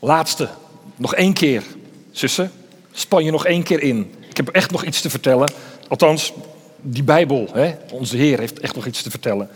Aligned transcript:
Laatste, 0.00 0.48
nog 0.96 1.14
één 1.14 1.32
keer. 1.32 1.62
Zussen, 2.10 2.52
span 2.92 3.24
je 3.24 3.30
nog 3.30 3.46
één 3.46 3.62
keer 3.62 3.82
in. 3.82 4.14
Ik 4.28 4.36
heb 4.36 4.48
echt 4.48 4.70
nog 4.70 4.84
iets 4.84 5.00
te 5.00 5.10
vertellen. 5.10 5.52
Althans, 5.88 6.32
die 6.80 7.02
Bijbel, 7.02 7.48
hè? 7.52 7.74
onze 7.92 8.16
Heer 8.16 8.38
heeft 8.38 8.60
echt 8.60 8.74
nog 8.74 8.86
iets 8.86 9.02
te 9.02 9.10
vertellen. 9.10 9.48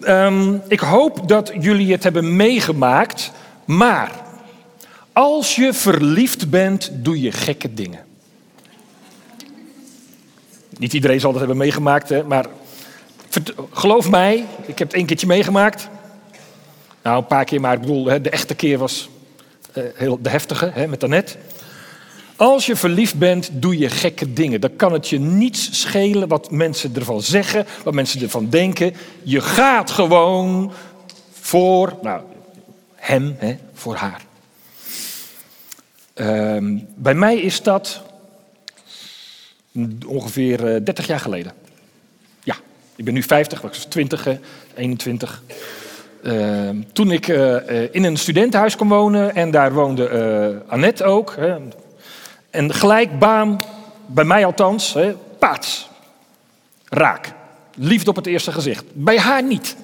Ehm, 0.00 0.56
ik 0.68 0.80
hoop 0.80 1.28
dat 1.28 1.52
jullie 1.60 1.92
het 1.92 2.02
hebben 2.02 2.36
meegemaakt, 2.36 3.30
maar 3.64 4.10
als 5.12 5.56
je 5.56 5.72
verliefd 5.72 6.50
bent, 6.50 6.90
doe 6.92 7.20
je 7.20 7.32
gekke 7.32 7.74
dingen. 7.74 8.04
Niet 10.78 10.92
iedereen 10.92 11.20
zal 11.20 11.30
dat 11.30 11.40
hebben 11.40 11.58
meegemaakt, 11.58 12.08
hè, 12.08 12.22
maar 12.22 12.46
geloof 13.70 14.10
mij, 14.10 14.44
ik 14.66 14.78
heb 14.78 14.88
het 14.88 14.96
één 14.96 15.06
keertje 15.06 15.26
meegemaakt. 15.26 15.88
Nou, 17.02 17.18
een 17.18 17.26
paar 17.26 17.44
keer, 17.44 17.60
maar 17.60 17.74
ik 17.74 17.80
bedoel, 17.80 18.04
de 18.04 18.30
echte 18.30 18.54
keer 18.54 18.78
was 18.78 19.08
heel, 19.94 20.18
de 20.22 20.28
heftige, 20.28 20.70
hè, 20.74 20.86
met 20.86 21.04
Annette. 21.04 21.36
Als 22.36 22.66
je 22.66 22.76
verliefd 22.76 23.18
bent, 23.18 23.50
doe 23.52 23.78
je 23.78 23.90
gekke 23.90 24.32
dingen. 24.32 24.60
Dan 24.60 24.76
kan 24.76 24.92
het 24.92 25.08
je 25.08 25.20
niets 25.20 25.80
schelen 25.80 26.28
wat 26.28 26.50
mensen 26.50 26.94
ervan 26.94 27.22
zeggen, 27.22 27.66
wat 27.84 27.94
mensen 27.94 28.22
ervan 28.22 28.50
denken. 28.50 28.94
Je 29.22 29.40
gaat 29.40 29.90
gewoon 29.90 30.72
voor, 31.40 31.98
nou, 32.02 32.22
hem, 32.94 33.36
hè, 33.38 33.56
voor 33.72 33.94
haar. 33.94 34.24
Ehm, 36.14 36.78
bij 36.94 37.14
mij 37.14 37.36
is 37.36 37.62
dat 37.62 38.02
ongeveer 40.06 40.58
30 40.84 40.98
eh, 40.98 41.10
jaar 41.10 41.20
geleden. 41.20 41.52
Ja, 42.42 42.56
ik 42.96 43.04
ben 43.04 43.14
nu 43.14 43.22
50, 43.22 43.58
ik 43.58 43.64
was 43.64 43.84
20, 43.84 44.28
21. 44.74 45.42
Ehm, 46.24 46.76
toen 46.92 47.10
ik 47.10 47.28
uh, 47.28 47.56
in 47.90 48.04
een 48.04 48.16
studentenhuis 48.16 48.76
kon 48.76 48.88
wonen 48.88 49.34
en 49.34 49.50
daar 49.50 49.72
woonde 49.72 50.10
uh, 50.10 50.72
Annette 50.72 51.04
ook. 51.04 51.34
Hè, 51.36 51.56
en 52.50 52.74
gelijk 52.74 53.18
baan, 53.18 53.62
bij 54.06 54.24
mij 54.24 54.44
althans, 54.44 54.94
hè, 54.94 55.14
paats. 55.38 55.88
Raak. 56.88 57.32
Liefde 57.74 58.10
op 58.10 58.16
het 58.16 58.26
eerste 58.26 58.52
gezicht. 58.52 58.84
Bij 58.92 59.18
haar 59.18 59.42
niet. 59.42 59.76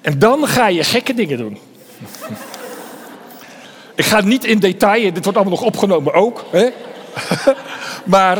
En 0.00 0.18
dan 0.18 0.46
ga 0.46 0.68
je 0.68 0.84
gekke 0.84 1.14
dingen 1.14 1.38
doen. 1.38 1.58
ik 3.94 4.04
ga 4.04 4.20
niet 4.20 4.44
in 4.44 4.58
detail, 4.58 5.12
dit 5.12 5.24
wordt 5.24 5.38
allemaal 5.38 5.58
nog 5.58 5.66
opgenomen 5.66 6.12
ook. 6.14 6.44
Hè? 6.50 6.68
maar 8.14 8.36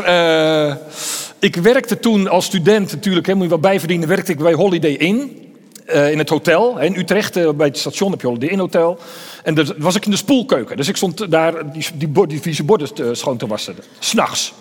ik 1.39 1.55
werkte 1.55 1.99
toen 1.99 2.27
als 2.27 2.45
student 2.45 2.91
natuurlijk, 2.91 3.27
hè, 3.27 3.33
moet 3.33 3.43
je 3.43 3.49
wel 3.49 3.59
bijverdienen, 3.59 4.07
werkte 4.07 4.31
ik 4.31 4.37
bij 4.37 4.53
Holiday 4.53 4.93
Inn. 4.93 5.49
Uh, 5.93 6.11
in 6.11 6.17
het 6.17 6.29
hotel 6.29 6.79
in 6.79 6.95
Utrecht, 6.95 7.37
uh, 7.37 7.49
bij 7.49 7.67
het 7.67 7.77
station 7.77 8.11
heb 8.11 8.21
je 8.21 8.27
Holiday 8.27 8.49
Inn 8.49 8.59
Hotel. 8.59 8.99
En 9.43 9.55
daar 9.55 9.65
was 9.77 9.95
ik 9.95 10.05
in 10.05 10.11
de 10.11 10.17
spoelkeuken. 10.17 10.77
Dus 10.77 10.87
ik 10.87 10.97
stond 10.97 11.31
daar 11.31 11.71
die, 11.71 11.85
die, 11.93 12.27
die 12.27 12.41
vieze 12.41 12.63
borden 12.63 13.17
schoon 13.17 13.37
te 13.37 13.47
wassen. 13.47 13.75
S'nachts. 13.99 14.53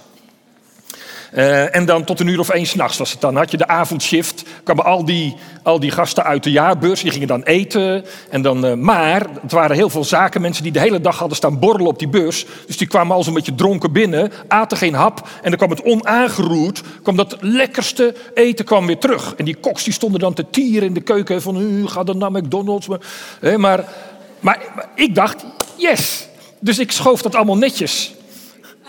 Uh, 1.35 1.75
en 1.77 1.85
dan 1.85 2.05
tot 2.05 2.21
een 2.21 2.27
uur 2.27 2.39
of 2.39 2.49
één 2.49 2.67
s'nachts 2.67 2.99
was 2.99 3.11
het 3.11 3.21
dan. 3.21 3.37
Had 3.37 3.51
je 3.51 3.57
de 3.57 3.69
avondshift, 3.69 4.43
kwamen 4.65 4.85
al 4.85 5.05
die, 5.05 5.37
al 5.63 5.81
die 5.81 5.91
gasten 5.91 6.25
uit 6.25 6.43
de 6.43 6.51
jaarbeurs, 6.51 7.03
die 7.03 7.11
gingen 7.11 7.29
dan 7.29 7.43
eten. 7.43 8.05
En 8.31 8.43
dan, 8.43 8.67
uh, 8.67 8.75
maar 8.75 9.27
het 9.43 9.53
waren 9.53 9.77
heel 9.77 9.91
veel 9.91 10.05
zakenmensen 10.05 10.63
die 10.63 10.73
de 10.73 10.81
hele 10.81 11.01
dag 11.01 11.19
hadden 11.19 11.37
staan 11.37 11.59
borrelen 11.59 11.87
op 11.87 11.99
die 11.99 12.09
beurs. 12.09 12.47
Dus 12.67 12.77
die 12.77 12.87
kwamen 12.87 13.17
al 13.17 13.23
zo'n 13.23 13.35
beetje 13.35 13.55
dronken 13.55 13.93
binnen, 13.93 14.33
aten 14.49 14.77
geen 14.77 14.95
hap. 14.95 15.29
En 15.43 15.51
dan 15.51 15.59
kwam 15.59 15.71
het 15.71 15.83
onaangeroerd, 15.83 16.83
kwam 17.03 17.17
dat 17.17 17.37
lekkerste 17.41 18.15
eten 18.35 18.65
kwam 18.65 18.87
weer 18.87 18.99
terug. 18.99 19.35
En 19.37 19.45
die 19.45 19.57
koks 19.57 19.85
die 19.85 19.93
stonden 19.93 20.21
dan 20.21 20.35
te 20.35 20.51
tieren 20.51 20.89
in 20.89 20.95
de 20.95 21.01
keuken 21.01 21.43
van, 21.43 21.89
ga 21.89 22.05
dan 22.05 22.19
naar 22.19 22.33
McDonald's. 22.33 22.89
Maar, 22.89 23.01
maar, 23.41 23.59
maar, 23.59 24.59
maar 24.75 24.89
ik 24.95 25.15
dacht, 25.15 25.45
yes. 25.77 26.29
Dus 26.61 26.79
ik 26.79 26.93
schoof 26.93 27.23
dat 27.23 27.35
allemaal 27.35 27.57
netjes. 27.57 28.15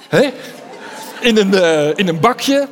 Hè? 0.09 0.29
In 1.21 1.37
een, 1.37 1.53
uh, 1.53 1.87
in 1.97 2.07
een 2.07 2.19
bakje. 2.19 2.67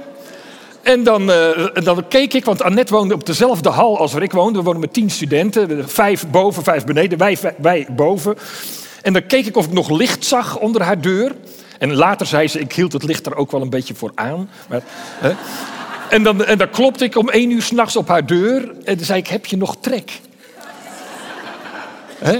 En 0.81 1.03
dan, 1.03 1.29
uh, 1.29 1.67
dan 1.73 2.07
keek 2.07 2.33
ik, 2.33 2.45
want 2.45 2.61
Annette 2.61 2.93
woonde 2.93 3.13
op 3.13 3.25
dezelfde 3.25 3.69
hal 3.69 3.97
als 3.97 4.13
waar 4.13 4.23
ik 4.23 4.31
woonde. 4.31 4.57
We 4.57 4.63
woonden 4.63 4.81
met 4.81 4.93
tien 4.93 5.09
studenten, 5.09 5.89
vijf 5.89 6.27
boven, 6.27 6.63
vijf 6.63 6.85
beneden, 6.85 7.17
wij, 7.17 7.37
wij 7.57 7.87
boven. 7.89 8.37
En 9.01 9.13
dan 9.13 9.25
keek 9.25 9.45
ik 9.45 9.57
of 9.57 9.65
ik 9.65 9.71
nog 9.71 9.89
licht 9.89 10.25
zag 10.25 10.57
onder 10.57 10.81
haar 10.81 11.01
deur. 11.01 11.35
En 11.79 11.95
later 11.95 12.25
zei 12.25 12.47
ze, 12.47 12.59
ik 12.59 12.73
hield 12.73 12.93
het 12.93 13.03
licht 13.03 13.25
er 13.25 13.35
ook 13.35 13.51
wel 13.51 13.61
een 13.61 13.69
beetje 13.69 13.95
voor 13.95 14.11
aan. 14.15 14.49
Maar, 14.69 14.81
hè? 15.19 15.31
En, 16.09 16.23
dan, 16.23 16.45
en 16.45 16.57
dan 16.57 16.69
klopte 16.69 17.03
ik 17.03 17.15
om 17.15 17.29
één 17.29 17.51
uur 17.51 17.61
s'nachts 17.61 17.95
op 17.95 18.07
haar 18.07 18.25
deur. 18.25 18.61
En 18.83 18.95
dan 18.95 19.05
zei 19.05 19.19
ik, 19.19 19.27
heb 19.27 19.45
je 19.45 19.57
nog 19.57 19.75
trek? 19.79 20.19
Hè? 22.17 22.39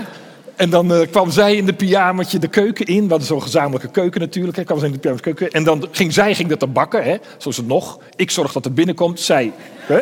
En 0.60 0.70
dan 0.70 0.92
uh, 0.92 1.08
kwam 1.12 1.32
zij 1.32 1.56
in 1.56 1.66
de 1.66 1.74
pyjamaatje 1.74 2.40
de 2.40 2.48
keuken 2.48 2.86
in. 2.86 3.04
We 3.04 3.10
hadden 3.10 3.28
zo'n 3.28 3.42
gezamenlijke 3.42 3.88
keuken 3.88 4.22
natuurlijk. 4.22 4.58
Hè. 4.58 4.64
kwam 4.64 4.80
zij 4.80 4.88
in 4.88 5.00
de 5.02 5.20
keuken. 5.20 5.52
En 5.52 5.64
dan 5.64 5.88
ging 5.92 6.14
zij 6.14 6.36
ging 6.36 6.50
dat 6.50 6.60
te 6.60 6.68
bakken, 6.68 7.04
hè. 7.04 7.18
zoals 7.38 7.58
het 7.58 7.68
nog. 7.68 8.00
Ik 8.16 8.32
zorg 8.32 8.52
dat 8.52 8.64
het 8.64 8.76
binnenkomt, 8.76 9.20
zij. 9.20 9.52
Hè. 9.78 10.00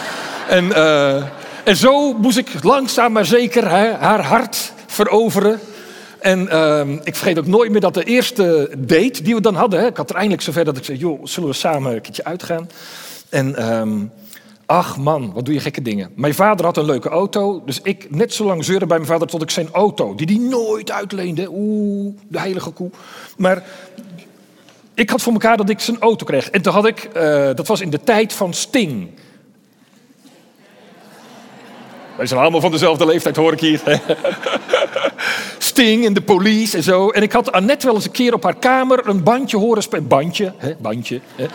en, 0.56 0.64
uh, 0.64 1.22
en 1.64 1.76
zo 1.76 2.12
moest 2.12 2.36
ik 2.36 2.62
langzaam 2.62 3.12
maar 3.12 3.24
zeker 3.24 3.70
hè, 3.70 3.92
haar 3.92 4.22
hart 4.22 4.72
veroveren. 4.86 5.60
En 6.18 6.48
uh, 6.52 6.80
ik 7.02 7.14
vergeet 7.16 7.38
ook 7.38 7.46
nooit 7.46 7.70
meer 7.70 7.80
dat 7.80 7.94
de 7.94 8.04
eerste 8.04 8.70
date 8.78 9.22
die 9.22 9.34
we 9.34 9.40
dan 9.40 9.54
hadden. 9.54 9.80
Hè, 9.80 9.86
ik 9.86 9.96
had 9.96 10.10
er 10.10 10.16
eindelijk 10.16 10.42
zover 10.42 10.64
dat 10.64 10.76
ik 10.76 10.84
zei, 10.84 10.98
joh, 10.98 11.20
zullen 11.22 11.48
we 11.48 11.54
samen 11.54 11.94
een 11.94 12.00
keertje 12.00 12.24
uitgaan? 12.24 12.70
En... 13.28 13.72
Um, 13.78 14.10
Ach 14.66 14.96
man, 14.96 15.32
wat 15.32 15.44
doe 15.44 15.54
je 15.54 15.60
gekke 15.60 15.82
dingen. 15.82 16.10
Mijn 16.14 16.34
vader 16.34 16.64
had 16.64 16.76
een 16.76 16.84
leuke 16.84 17.08
auto, 17.08 17.62
dus 17.64 17.80
ik 17.82 18.10
net 18.10 18.34
zo 18.34 18.44
lang 18.44 18.64
zeuren 18.64 18.88
bij 18.88 18.96
mijn 18.96 19.10
vader 19.10 19.28
tot 19.28 19.42
ik 19.42 19.50
zijn 19.50 19.68
auto, 19.72 20.14
die 20.14 20.26
hij 20.26 20.48
nooit 20.48 20.90
uitleende. 20.90 21.48
Oeh, 21.50 22.14
de 22.28 22.38
heilige 22.38 22.70
koe. 22.70 22.90
Maar 23.36 23.64
ik 24.94 25.10
had 25.10 25.22
voor 25.22 25.32
elkaar 25.32 25.56
dat 25.56 25.68
ik 25.68 25.80
zijn 25.80 26.00
auto 26.00 26.24
kreeg. 26.24 26.50
En 26.50 26.62
toen 26.62 26.72
had 26.72 26.86
ik, 26.86 27.10
uh, 27.16 27.22
dat 27.54 27.66
was 27.66 27.80
in 27.80 27.90
de 27.90 28.00
tijd 28.00 28.32
van 28.32 28.54
Sting. 28.54 29.08
Wij 32.16 32.26
zijn 32.26 32.40
allemaal 32.40 32.60
van 32.60 32.70
dezelfde 32.70 33.06
leeftijd, 33.06 33.36
hoor 33.36 33.52
ik 33.52 33.60
hier. 33.60 33.80
Sting 35.58 36.06
en 36.06 36.12
de 36.12 36.22
police 36.22 36.76
en 36.76 36.82
zo. 36.82 37.08
En 37.08 37.22
ik 37.22 37.32
had 37.32 37.52
Annette 37.52 37.86
wel 37.86 37.94
eens 37.94 38.04
een 38.04 38.10
keer 38.10 38.34
op 38.34 38.42
haar 38.42 38.56
kamer 38.56 39.08
een 39.08 39.22
bandje 39.22 39.56
horen 39.56 39.82
spelen. 39.82 40.08
Bandje, 40.08 40.52
hè? 40.56 40.74
bandje. 40.78 41.20
Hè? 41.36 41.46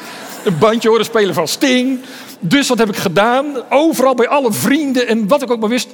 Een 0.46 0.58
bandje 0.58 0.90
horen 0.90 1.06
spelen 1.06 1.34
van 1.34 1.48
Sting. 1.48 2.00
Dus 2.40 2.68
wat 2.68 2.78
heb 2.78 2.90
ik 2.90 2.96
gedaan? 2.96 3.46
Overal 3.70 4.16
bij 4.16 4.28
alle 4.28 4.52
vrienden 4.52 5.08
en 5.08 5.28
wat 5.28 5.42
ik 5.42 5.52
ook 5.52 5.60
maar 5.60 5.70
wist. 5.70 5.90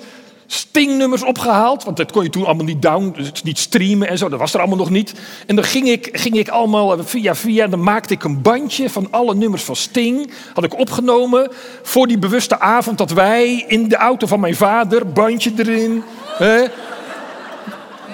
Stingnummers 0.48 1.24
opgehaald, 1.24 1.84
want 1.84 1.98
dat 1.98 2.12
kon 2.12 2.24
je 2.24 2.30
toen 2.30 2.46
allemaal 2.46 2.66
niet 2.66 2.82
down, 2.82 3.14
dus 3.18 3.44
niet 3.44 3.58
streamen 3.58 4.08
en 4.08 4.18
zo, 4.18 4.30
dat 4.30 4.40
was 4.40 4.54
er 4.54 4.60
allemaal 4.60 4.78
nog 4.78 4.90
niet. 4.90 5.14
En 5.48 5.56
dan 5.56 5.66
ging 5.66 5.88
ik, 5.88 6.10
ging 6.12 6.36
ik 6.36 6.50
allemaal 6.50 7.04
via 7.04 7.36
via, 7.36 7.64
en 7.64 7.70
dan 7.70 7.84
maakte 7.84 8.14
ik 8.14 8.24
een 8.24 8.42
bandje 8.42 8.90
van 8.90 9.08
alle 9.12 9.36
nummers 9.36 9.64
van 9.64 9.76
Sting, 9.76 10.32
had 10.54 10.64
ik 10.64 10.80
opgenomen 10.80 11.52
voor 11.82 12.08
die 12.08 12.18
bewuste 12.18 12.60
avond 12.60 12.98
dat 12.98 13.12
wij 13.12 13.66
in 13.68 13.88
de 13.88 13.96
auto 13.96 14.28
van 14.28 14.40
mijn 14.40 14.56
vader, 14.56 15.12
bandje 15.12 15.52
erin. 15.58 16.04
Hè? 16.26 16.66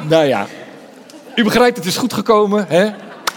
Nou 0.07 0.25
ja, 0.25 0.47
u 1.35 1.43
begrijpt, 1.43 1.77
het 1.77 1.85
is 1.85 1.97
goed 1.97 2.13
gekomen. 2.13 2.65
Hè? 2.67 2.91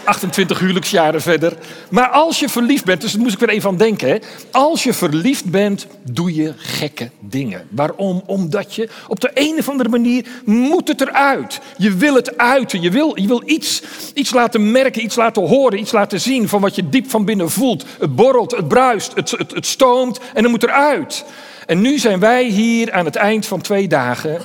28 0.05 0.59
huwelijksjaren 0.59 1.21
verder. 1.21 1.53
Maar 1.89 2.09
als 2.09 2.39
je 2.39 2.49
verliefd 2.49 2.85
bent, 2.85 3.01
dus 3.01 3.11
daar 3.11 3.21
moest 3.21 3.33
ik 3.33 3.39
weer 3.39 3.49
even 3.49 3.69
aan 3.69 3.77
denken. 3.77 4.21
Als 4.51 4.83
je 4.83 4.93
verliefd 4.93 5.45
bent, 5.45 5.87
doe 6.11 6.35
je 6.35 6.53
gekke 6.57 7.09
dingen. 7.19 7.67
Waarom? 7.69 8.23
Omdat 8.25 8.75
je 8.75 8.89
op 9.07 9.19
de 9.19 9.31
een 9.33 9.55
of 9.59 9.69
andere 9.69 9.89
manier 9.89 10.25
moet 10.45 10.87
het 10.87 11.01
eruit. 11.01 11.59
Je 11.77 11.95
wil 11.95 12.15
het 12.15 12.37
uiten. 12.37 12.81
Je 12.81 12.89
wil, 12.89 13.19
je 13.19 13.27
wil 13.27 13.43
iets, 13.45 13.81
iets 14.13 14.33
laten 14.33 14.71
merken, 14.71 15.03
iets 15.03 15.15
laten 15.15 15.47
horen, 15.47 15.79
iets 15.79 15.91
laten 15.91 16.21
zien 16.21 16.49
van 16.49 16.61
wat 16.61 16.75
je 16.75 16.89
diep 16.89 17.09
van 17.09 17.25
binnen 17.25 17.51
voelt. 17.51 17.85
Het 17.99 18.15
borrelt, 18.15 18.51
het 18.51 18.67
bruist, 18.67 19.11
het, 19.15 19.31
het, 19.31 19.51
het 19.51 19.65
stoomt 19.65 20.19
en 20.33 20.43
het 20.43 20.51
moet 20.51 20.63
eruit. 20.63 21.25
En 21.65 21.81
nu 21.81 21.97
zijn 21.97 22.19
wij 22.19 22.43
hier 22.43 22.91
aan 22.91 23.05
het 23.05 23.15
eind 23.15 23.45
van 23.45 23.61
twee 23.61 23.87
dagen. 23.87 24.41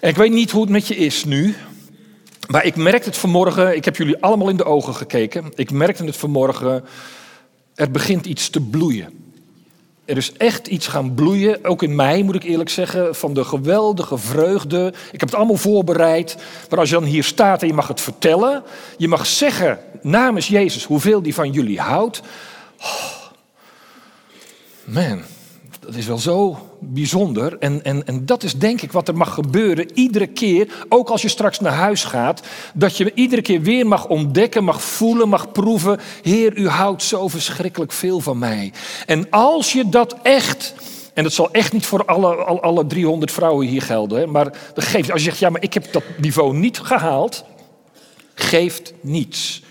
En 0.00 0.08
ik 0.08 0.16
weet 0.16 0.32
niet 0.32 0.50
hoe 0.50 0.60
het 0.60 0.70
met 0.70 0.88
je 0.88 0.96
is 0.96 1.24
nu. 1.24 1.54
Maar 2.50 2.64
ik 2.64 2.76
merkte 2.76 3.08
het 3.08 3.18
vanmorgen, 3.18 3.76
ik 3.76 3.84
heb 3.84 3.96
jullie 3.96 4.22
allemaal 4.22 4.48
in 4.48 4.56
de 4.56 4.64
ogen 4.64 4.94
gekeken. 4.94 5.44
Ik 5.54 5.70
merkte 5.70 6.04
het 6.04 6.16
vanmorgen, 6.16 6.84
er 7.74 7.90
begint 7.90 8.26
iets 8.26 8.50
te 8.50 8.60
bloeien. 8.60 9.34
Er 10.04 10.16
is 10.16 10.32
echt 10.32 10.66
iets 10.66 10.86
gaan 10.86 11.14
bloeien, 11.14 11.64
ook 11.64 11.82
in 11.82 11.94
mij 11.94 12.22
moet 12.22 12.34
ik 12.34 12.42
eerlijk 12.42 12.70
zeggen, 12.70 13.14
van 13.14 13.34
de 13.34 13.44
geweldige 13.44 14.18
vreugde. 14.18 14.92
Ik 15.12 15.20
heb 15.20 15.28
het 15.28 15.34
allemaal 15.34 15.56
voorbereid. 15.56 16.36
Maar 16.70 16.78
als 16.78 16.88
je 16.88 16.94
dan 16.94 17.04
hier 17.04 17.24
staat 17.24 17.62
en 17.62 17.68
je 17.68 17.74
mag 17.74 17.88
het 17.88 18.00
vertellen, 18.00 18.62
je 18.96 19.08
mag 19.08 19.26
zeggen 19.26 19.78
namens 20.02 20.48
Jezus 20.48 20.84
hoeveel 20.84 21.22
die 21.22 21.34
van 21.34 21.50
jullie 21.50 21.80
houdt. 21.80 22.20
Oh, 22.80 23.26
man, 24.84 25.22
dat 25.80 25.94
is 25.94 26.06
wel 26.06 26.18
zo 26.18 26.69
bijzonder. 26.80 27.58
En, 27.58 27.84
en, 27.84 28.06
en 28.06 28.26
dat 28.26 28.42
is 28.42 28.54
denk 28.54 28.82
ik 28.82 28.92
wat 28.92 29.08
er 29.08 29.16
mag 29.16 29.34
gebeuren 29.34 29.90
iedere 29.94 30.26
keer, 30.26 30.86
ook 30.88 31.08
als 31.08 31.22
je 31.22 31.28
straks 31.28 31.60
naar 31.60 31.72
huis 31.72 32.04
gaat, 32.04 32.42
dat 32.74 32.96
je 32.96 33.14
iedere 33.14 33.42
keer 33.42 33.62
weer 33.62 33.86
mag 33.86 34.08
ontdekken, 34.08 34.64
mag 34.64 34.82
voelen, 34.82 35.28
mag 35.28 35.52
proeven. 35.52 36.00
Heer, 36.22 36.56
u 36.56 36.68
houdt 36.68 37.02
zo 37.02 37.28
verschrikkelijk 37.28 37.92
veel 37.92 38.20
van 38.20 38.38
mij. 38.38 38.72
En 39.06 39.30
als 39.30 39.72
je 39.72 39.88
dat 39.88 40.16
echt 40.22 40.74
En 41.14 41.22
dat 41.22 41.32
zal 41.32 41.52
echt 41.52 41.72
niet 41.72 41.86
voor 41.86 42.04
alle, 42.04 42.34
alle, 42.34 42.60
alle 42.60 42.86
300 42.86 43.32
vrouwen 43.32 43.66
hier 43.66 43.82
gelden. 43.82 44.18
Hè? 44.18 44.26
Maar 44.26 44.52
als 44.74 44.94
je 45.04 45.18
zegt, 45.18 45.38
ja, 45.38 45.50
maar 45.50 45.62
ik 45.62 45.74
heb 45.74 45.92
dat 45.92 46.02
niveau 46.16 46.56
niet 46.56 46.78
gehaald, 46.78 47.44
geeft 48.34 48.92
niets. 49.00 49.62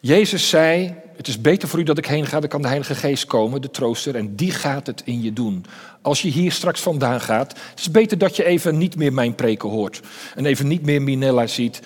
Jezus 0.00 0.48
zei, 0.48 0.94
het 1.16 1.28
is 1.28 1.40
beter 1.40 1.68
voor 1.68 1.78
u 1.78 1.82
dat 1.82 1.98
ik 1.98 2.06
heen 2.06 2.26
ga, 2.26 2.40
dan 2.40 2.48
kan 2.48 2.62
de 2.62 2.68
Heilige 2.68 2.94
Geest 2.94 3.24
komen, 3.24 3.62
de 3.62 3.70
trooster, 3.70 4.14
en 4.14 4.36
die 4.36 4.50
gaat 4.50 4.86
het 4.86 5.02
in 5.04 5.22
je 5.22 5.32
doen. 5.32 5.64
Als 6.02 6.22
je 6.22 6.28
hier 6.28 6.52
straks 6.52 6.80
vandaan 6.80 7.20
gaat, 7.20 7.50
het 7.70 7.78
is 7.78 7.90
beter 7.90 8.18
dat 8.18 8.36
je 8.36 8.44
even 8.44 8.78
niet 8.78 8.96
meer 8.96 9.12
mijn 9.12 9.34
preken 9.34 9.68
hoort 9.68 10.00
en 10.34 10.46
even 10.46 10.66
niet 10.66 10.82
meer 10.82 11.02
Minella 11.02 11.46
ziet. 11.46 11.80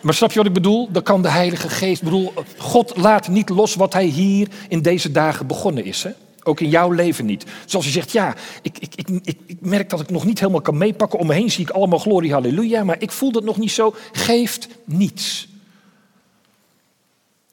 Maar 0.00 0.14
snap 0.14 0.30
je 0.30 0.38
wat 0.38 0.46
ik 0.46 0.52
bedoel? 0.52 0.88
Dan 0.90 1.02
kan 1.02 1.22
de 1.22 1.30
Heilige 1.30 1.68
Geest. 1.68 2.02
Bedoel, 2.02 2.32
God 2.58 2.96
laat 2.96 3.28
niet 3.28 3.48
los 3.48 3.74
wat 3.74 3.92
Hij 3.92 4.04
hier 4.04 4.48
in 4.68 4.82
deze 4.82 5.12
dagen 5.12 5.46
begonnen 5.46 5.84
is. 5.84 6.02
Hè? 6.02 6.10
Ook 6.44 6.60
in 6.60 6.68
jouw 6.68 6.90
leven 6.90 7.26
niet. 7.26 7.44
Zoals 7.66 7.84
je 7.86 7.92
zegt, 7.92 8.12
ja, 8.12 8.34
ik, 8.62 8.78
ik, 8.78 8.94
ik, 8.94 9.38
ik, 9.46 9.56
merk 9.60 9.90
dat 9.90 10.00
ik 10.00 10.10
nog 10.10 10.24
niet 10.24 10.40
helemaal 10.40 10.60
kan 10.60 10.78
meepakken. 10.78 11.18
Om 11.18 11.30
heen 11.30 11.50
zie 11.50 11.64
ik 11.64 11.70
allemaal 11.70 11.98
glorie, 11.98 12.32
halleluja. 12.32 12.84
Maar 12.84 12.96
ik 12.98 13.10
voel 13.10 13.32
dat 13.32 13.44
nog 13.44 13.56
niet 13.56 13.70
zo. 13.70 13.94
Geeft 14.12 14.68
niets. 14.84 15.48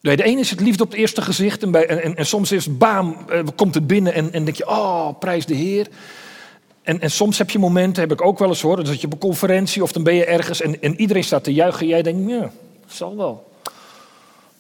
Nee, 0.02 0.16
de 0.16 0.24
ene 0.24 0.40
is 0.40 0.50
het 0.50 0.60
liefde 0.60 0.84
op 0.84 0.90
het 0.90 1.00
eerste 1.00 1.22
gezicht. 1.22 1.64
En, 1.64 1.72
bij, 1.72 1.88
en, 1.88 2.16
en, 2.16 2.26
soms 2.26 2.52
is 2.52 2.78
bam, 2.78 3.18
eh, 3.30 3.40
komt 3.56 3.76
het 3.76 3.88
binnen 3.88 4.14
en, 4.14 4.34
en 4.34 4.46
denk 4.46 4.58
je, 4.58 4.68
oh, 4.68 5.20
prijs 5.20 5.46
de 5.46 5.56
Heer. 5.56 5.88
En, 6.82 7.00
en 7.02 7.12
soms 7.12 7.38
heb 7.38 7.50
je 7.50 7.60
momenten, 7.60 8.02
heb 8.02 8.12
ik 8.12 8.22
ook 8.22 8.40
wel 8.40 8.48
eens 8.48 8.62
hoor, 8.62 8.84
dat 8.84 9.02
je 9.02 9.06
op 9.06 9.14
een 9.14 9.20
conferentie 9.20 9.84
of 9.84 9.92
dan 9.92 10.04
ben 10.04 10.16
je 10.16 10.26
ergens 10.26 10.62
en, 10.62 10.82
en 10.82 11.00
iedereen 11.00 11.24
staat 11.24 11.44
te 11.44 11.54
juichen. 11.54 11.82
En 11.82 11.88
jij 11.88 12.02
denkt, 12.02 12.30
ja, 12.30 12.52
zal 12.88 13.18
wel. 13.18 13.49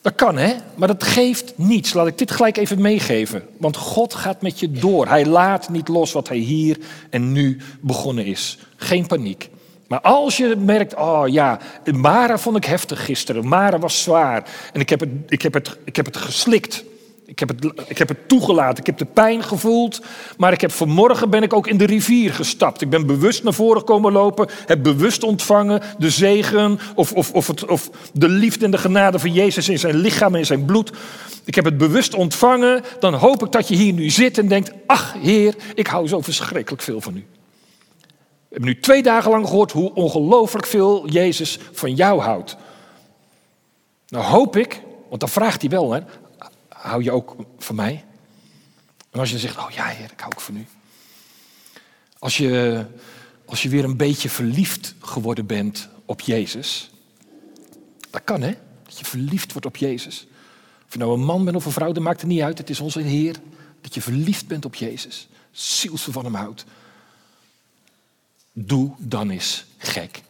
Dat 0.02 0.16
kan 0.16 0.38
hè, 0.38 0.54
maar 0.76 0.88
dat 0.88 1.04
geeft 1.04 1.54
niets. 1.56 1.94
Laat 1.94 2.08
ik 2.08 2.18
dit 2.18 2.32
gelijk 2.32 2.58
even 2.58 2.82
meegeven. 2.82 3.44
Want 3.58 3.78
God 3.78 4.14
gaat 4.14 4.42
met 4.42 4.60
je 4.60 4.72
door. 4.72 5.08
Hij 5.08 5.26
laat 5.26 5.70
niet 5.70 5.88
los 5.88 6.12
wat 6.12 6.28
hij 6.28 6.38
hier 6.38 6.78
en 7.10 7.32
nu 7.32 7.58
begonnen 7.82 8.26
is. 8.26 8.58
Geen 8.76 9.08
paniek. 9.08 9.50
Maar 9.88 10.02
als 10.02 10.38
je 10.38 10.56
merkt, 10.56 10.96
oh 10.96 11.28
ja, 11.28 11.60
Mara 11.94 12.38
vond 12.38 12.58
ik 12.58 12.66
heftig 12.66 13.06
gisteren. 13.06 13.48
Mara 13.48 13.80
was 13.80 14.04
zwaar. 14.04 14.50
En 14.74 14.80
ik 14.80 14.90
heb 14.90 15.00
het, 15.00 15.10
ik 15.28 15.42
heb 15.42 15.54
het, 15.54 15.78
ik 15.84 15.96
heb 15.96 16.06
het 16.06 16.18
geslikt. 16.18 16.84
Ik 17.30 17.40
heb, 17.40 17.50
het, 17.50 17.66
ik 17.88 17.98
heb 17.98 18.08
het 18.08 18.28
toegelaten, 18.28 18.78
ik 18.80 18.86
heb 18.86 18.98
de 18.98 19.06
pijn 19.06 19.44
gevoeld, 19.44 20.02
maar 20.38 20.54
ik 20.54 20.62
heb 20.62 20.72
vanmorgen 20.72 21.30
ben 21.30 21.44
ik 21.44 21.54
ook 21.54 21.68
in 21.68 21.78
de 21.78 21.86
rivier 21.86 22.34
gestapt. 22.34 22.82
Ik 22.82 22.90
ben 22.90 23.06
bewust 23.06 23.44
naar 23.44 23.54
voren 23.54 23.84
komen 23.84 24.12
lopen, 24.12 24.50
heb 24.66 24.84
bewust 24.84 25.24
ontvangen 25.24 25.82
de 25.98 26.10
zegen 26.10 26.80
of, 26.96 27.14
of, 27.14 27.34
of, 27.34 27.48
het, 27.48 27.66
of 27.66 27.90
de 28.14 28.30
liefde 28.30 28.66
en 28.66 28.72
de 28.72 28.78
genade 28.78 29.20
van 29.20 29.34
Jezus 29.34 29.70
in 29.70 29.80
zijn 29.80 29.96
lichaam 29.96 30.34
en 30.34 30.40
in 30.40 30.46
zijn 30.46 30.66
bloed. 30.66 30.92
Ik 31.44 31.56
heb 31.56 31.66
het 31.66 31.78
bewust 31.78 32.14
ontvangen, 32.14 32.84
dan 33.00 33.14
hoop 33.14 33.46
ik 33.46 33.52
dat 33.52 33.68
je 33.68 33.76
hier 33.76 33.94
nu 33.94 34.10
zit 34.10 34.38
en 34.38 34.48
denkt, 34.48 34.72
ach 34.86 35.16
Heer, 35.22 35.56
ik 35.74 35.88
hou 35.88 36.08
zo 36.08 36.22
verschrikkelijk 36.22 36.82
veel 36.82 37.02
van 37.02 37.16
u. 37.16 37.26
We 38.00 38.06
hebben 38.50 38.70
nu 38.70 38.80
twee 38.80 39.04
dagen 39.04 39.32
lang 39.32 39.48
gehoord 39.48 39.72
hoe 39.72 39.94
ongelooflijk 39.94 40.66
veel 40.66 41.08
Jezus 41.08 41.60
van 41.72 41.94
jou 41.94 42.22
houdt. 42.22 42.58
Nou 44.08 44.26
hoop 44.26 44.56
ik, 44.56 44.82
want 45.10 45.20
dan 45.20 45.30
vraagt 45.30 45.62
hij 45.62 45.70
wel, 45.70 45.92
hè, 45.92 46.00
hou 46.80 47.04
je 47.04 47.12
ook 47.12 47.36
van 47.58 47.76
mij? 47.76 48.06
En 49.10 49.20
als 49.20 49.30
je 49.30 49.40
zegt, 49.40 49.58
oh 49.58 49.70
ja 49.70 49.86
heer, 49.86 50.12
ik 50.12 50.20
hou 50.20 50.32
ook 50.34 50.42
van 50.42 50.58
u. 50.58 50.66
Als 52.20 52.38
je, 52.38 52.86
als 53.46 53.64
je 53.64 53.70
weer 53.70 53.84
een 53.84 53.98
beetje 53.98 54.30
verliefd 54.30 54.96
geworden 55.00 55.46
bent 55.46 55.90
op 56.06 56.22
Jezus. 56.22 56.90
Dat 58.10 58.24
kan 58.24 58.42
hè, 58.42 58.54
dat 58.84 59.00
je 59.00 59.06
verliefd 59.06 59.52
wordt 59.52 59.68
op 59.68 59.78
Jezus. 59.78 60.28
Of 60.86 60.94
je 60.94 61.00
nou 61.00 61.14
een 61.14 61.26
man 61.26 61.44
bent 61.44 61.56
of 61.56 61.66
een 61.66 61.72
vrouw, 61.72 61.92
dat 61.92 62.04
maakt 62.04 62.22
het 62.22 62.30
niet 62.30 62.42
uit. 62.42 62.58
Het 62.58 62.70
is 62.70 62.80
onze 62.80 63.02
Heer. 63.02 63.36
Dat 63.82 63.94
je 63.94 64.02
verliefd 64.02 64.48
bent 64.48 64.66
op 64.66 64.76
Jezus. 64.76 65.28
Zielsel 65.52 66.12
van 66.12 66.24
hem 66.24 66.34
houdt. 66.34 66.66
Doe 68.52 68.92
dan 68.98 69.30
eens 69.30 69.66
gek. 69.78 70.22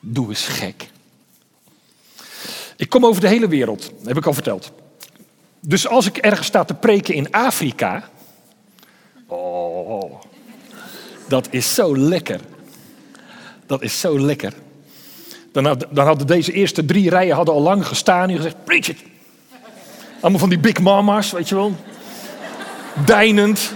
Doe 0.00 0.28
eens 0.28 0.46
gek. 0.46 0.90
Ik 2.76 2.88
kom 2.88 3.06
over 3.06 3.20
de 3.20 3.28
hele 3.28 3.48
wereld, 3.48 3.92
heb 4.04 4.16
ik 4.16 4.26
al 4.26 4.32
verteld. 4.32 4.72
Dus 5.60 5.88
als 5.88 6.06
ik 6.06 6.16
ergens 6.16 6.46
sta 6.46 6.64
te 6.64 6.74
preken 6.74 7.14
in 7.14 7.30
Afrika. 7.30 8.08
Oh, 9.26 10.20
dat 11.28 11.48
is 11.50 11.74
zo 11.74 11.96
lekker. 11.96 12.40
Dat 13.66 13.82
is 13.82 14.00
zo 14.00 14.20
lekker. 14.20 14.52
Dan, 15.52 15.82
dan 15.90 16.06
hadden 16.06 16.26
deze 16.26 16.52
eerste 16.52 16.84
drie 16.84 17.10
rijen 17.10 17.36
hadden 17.36 17.54
al 17.54 17.60
lang 17.60 17.86
gestaan 17.86 18.28
en 18.28 18.36
gezegd: 18.36 18.64
Preach 18.64 18.88
it. 18.88 19.02
Allemaal 20.20 20.40
van 20.40 20.48
die 20.48 20.58
big 20.58 20.80
mamas, 20.80 21.30
weet 21.30 21.48
je 21.48 21.54
wel. 21.54 21.76
Deinend. 23.04 23.74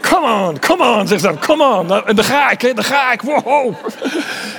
Come 0.00 0.46
on, 0.46 0.58
come 0.58 0.84
on, 0.84 1.08
zegt 1.08 1.20
ze 1.20 1.26
dan. 1.26 1.38
Come 1.38 1.64
on. 1.64 1.86
Nou, 1.86 2.06
en 2.06 2.16
dan 2.16 2.24
ga 2.24 2.50
ik, 2.50 2.60
hè, 2.60 2.74
dan 2.74 2.84
ga 2.84 3.12
ik. 3.12 3.22
Wow. 3.22 3.74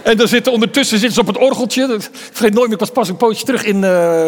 En 0.04 0.18
dan 0.18 0.28
zitten 0.28 0.52
ondertussen 0.52 0.98
zitten 0.98 1.16
ze 1.16 1.22
op 1.22 1.28
het 1.28 1.38
orgeltje. 1.38 1.84
Ik 1.84 2.10
vergeet 2.12 2.54
nooit 2.54 2.66
meer, 2.66 2.74
ik 2.74 2.80
was 2.80 2.92
pas 2.92 3.10
een 3.10 3.18
pootje 3.18 3.46
terug 3.46 3.64
in 3.64 3.76
uh, 3.76 3.82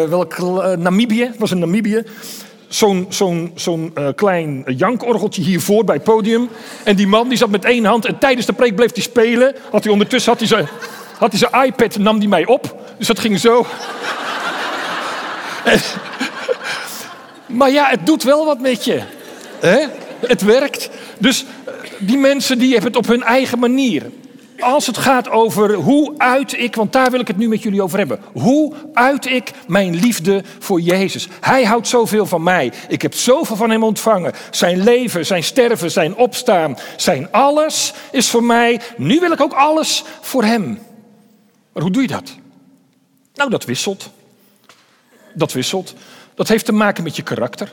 welk, 0.04 0.36
uh, 0.38 0.72
Namibië. 0.72 1.30
Was 1.38 1.50
in 1.50 1.58
Namibië. 1.58 2.02
Zo'n 2.68 3.06
zo'n 3.08 3.52
zo'n 3.54 3.92
uh, 3.98 4.08
klein 4.14 4.64
jankorgeltje 4.66 5.42
hiervoor 5.42 5.84
bij 5.84 5.94
het 5.94 6.04
podium. 6.04 6.48
En 6.84 6.96
die 6.96 7.06
man 7.06 7.28
die 7.28 7.38
zat 7.38 7.50
met 7.50 7.64
één 7.64 7.84
hand 7.84 8.04
en 8.06 8.18
tijdens 8.18 8.46
de 8.46 8.52
preek 8.52 8.76
bleef 8.76 8.94
hij 8.94 9.02
spelen. 9.02 9.54
Had 9.70 9.84
hij 9.84 9.92
ondertussen 9.92 10.30
had 10.30 10.40
hij 10.40 10.48
zijn, 10.48 10.68
had 11.18 11.30
hij 11.30 11.38
zijn 11.38 11.64
iPad, 11.64 11.98
nam 11.98 12.18
hij 12.18 12.28
mij 12.28 12.46
op. 12.46 12.76
Dus 12.98 13.06
dat 13.06 13.18
ging 13.18 13.40
zo. 13.40 13.66
maar 17.58 17.70
ja, 17.70 17.88
het 17.88 18.06
doet 18.06 18.22
wel 18.22 18.44
wat 18.44 18.60
met 18.60 18.84
je. 18.84 19.00
Hè? 19.60 19.86
Het 20.26 20.42
werkt. 20.42 20.90
Dus 21.18 21.44
die 21.98 22.18
mensen 22.18 22.58
die 22.58 22.72
hebben 22.72 22.90
het 22.90 22.96
op 22.96 23.06
hun 23.06 23.22
eigen 23.22 23.58
manier. 23.58 24.10
Als 24.60 24.86
het 24.86 24.96
gaat 24.96 25.30
over 25.30 25.74
hoe 25.74 26.14
uit 26.16 26.58
ik, 26.58 26.74
want 26.74 26.92
daar 26.92 27.10
wil 27.10 27.20
ik 27.20 27.26
het 27.26 27.36
nu 27.36 27.48
met 27.48 27.62
jullie 27.62 27.82
over 27.82 27.98
hebben. 27.98 28.20
Hoe 28.32 28.74
uit 28.92 29.26
ik 29.26 29.50
mijn 29.66 29.94
liefde 29.94 30.42
voor 30.58 30.80
Jezus? 30.80 31.28
Hij 31.40 31.64
houdt 31.64 31.88
zoveel 31.88 32.26
van 32.26 32.42
mij. 32.42 32.72
Ik 32.88 33.02
heb 33.02 33.14
zoveel 33.14 33.56
van 33.56 33.70
hem 33.70 33.84
ontvangen. 33.84 34.32
Zijn 34.50 34.82
leven, 34.82 35.26
zijn 35.26 35.44
sterven, 35.44 35.90
zijn 35.90 36.16
opstaan, 36.16 36.78
zijn 36.96 37.28
alles 37.30 37.92
is 38.12 38.30
voor 38.30 38.44
mij. 38.44 38.80
Nu 38.96 39.20
wil 39.20 39.32
ik 39.32 39.40
ook 39.40 39.52
alles 39.52 40.04
voor 40.20 40.44
hem. 40.44 40.78
Maar 41.72 41.82
hoe 41.82 41.92
doe 41.92 42.02
je 42.02 42.08
dat? 42.08 42.34
Nou, 43.34 43.50
dat 43.50 43.64
wisselt. 43.64 44.10
Dat 45.34 45.52
wisselt. 45.52 45.94
Dat 46.34 46.48
heeft 46.48 46.64
te 46.64 46.72
maken 46.72 47.04
met 47.04 47.16
je 47.16 47.22
karakter. 47.22 47.72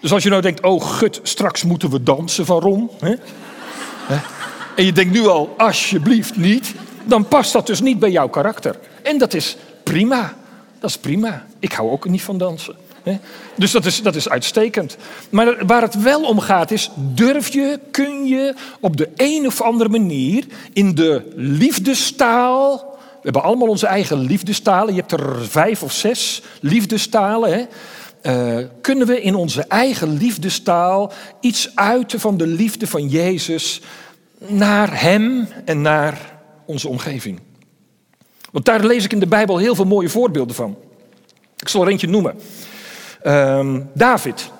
Dus 0.00 0.12
als 0.12 0.22
je 0.22 0.28
nou 0.28 0.42
denkt, 0.42 0.62
oh 0.62 0.82
gut, 0.82 1.20
straks 1.22 1.64
moeten 1.64 1.90
we 1.90 2.02
dansen 2.02 2.46
van 2.46 2.60
Ron. 2.60 2.90
Hè? 3.00 3.14
En 4.76 4.84
je 4.84 4.92
denkt 4.92 5.12
nu 5.12 5.26
al, 5.26 5.54
alsjeblieft 5.56 6.36
niet. 6.36 6.74
Dan 7.04 7.28
past 7.28 7.52
dat 7.52 7.66
dus 7.66 7.80
niet 7.80 7.98
bij 7.98 8.10
jouw 8.10 8.28
karakter. 8.28 8.78
En 9.02 9.18
dat 9.18 9.34
is 9.34 9.56
prima. 9.82 10.34
Dat 10.80 10.90
is 10.90 10.98
prima. 10.98 11.46
Ik 11.58 11.72
hou 11.72 11.90
ook 11.90 12.08
niet 12.08 12.22
van 12.22 12.38
dansen. 12.38 12.74
Hè? 13.02 13.18
Dus 13.54 13.70
dat 13.70 13.84
is, 13.84 14.02
dat 14.02 14.14
is 14.14 14.28
uitstekend. 14.28 14.96
Maar 15.30 15.66
waar 15.66 15.82
het 15.82 16.02
wel 16.02 16.22
om 16.22 16.40
gaat 16.40 16.70
is, 16.70 16.90
durf 16.96 17.52
je, 17.52 17.80
kun 17.90 18.26
je 18.26 18.54
op 18.80 18.96
de 18.96 19.08
een 19.16 19.46
of 19.46 19.60
andere 19.60 19.90
manier 19.90 20.44
in 20.72 20.94
de 20.94 21.32
liefdestaal... 21.36 22.88
We 23.10 23.26
hebben 23.26 23.42
allemaal 23.42 23.68
onze 23.68 23.86
eigen 23.86 24.18
liefdestalen. 24.18 24.94
Je 24.94 25.00
hebt 25.00 25.12
er 25.12 25.48
vijf 25.48 25.82
of 25.82 25.92
zes 25.92 26.42
liefdestalen. 26.60 27.52
Hè? 27.52 27.64
Uh, 28.22 28.58
kunnen 28.80 29.06
we 29.06 29.20
in 29.20 29.34
onze 29.34 29.62
eigen 29.62 30.16
liefdestaal 30.16 31.12
iets 31.40 31.70
uiten 31.74 32.20
van 32.20 32.36
de 32.36 32.46
liefde 32.46 32.86
van 32.86 33.08
Jezus 33.08 33.80
naar 34.38 35.00
Hem 35.00 35.48
en 35.64 35.80
naar 35.80 36.38
onze 36.64 36.88
omgeving. 36.88 37.40
Want 38.50 38.64
daar 38.64 38.84
lees 38.84 39.04
ik 39.04 39.12
in 39.12 39.20
de 39.20 39.26
Bijbel 39.26 39.58
heel 39.58 39.74
veel 39.74 39.84
mooie 39.84 40.08
voorbeelden 40.08 40.54
van. 40.54 40.76
Ik 41.56 41.68
zal 41.68 41.82
er 41.82 41.88
eentje 41.88 42.08
noemen. 42.08 42.34
Uh, 43.22 43.76
David. 43.94 44.50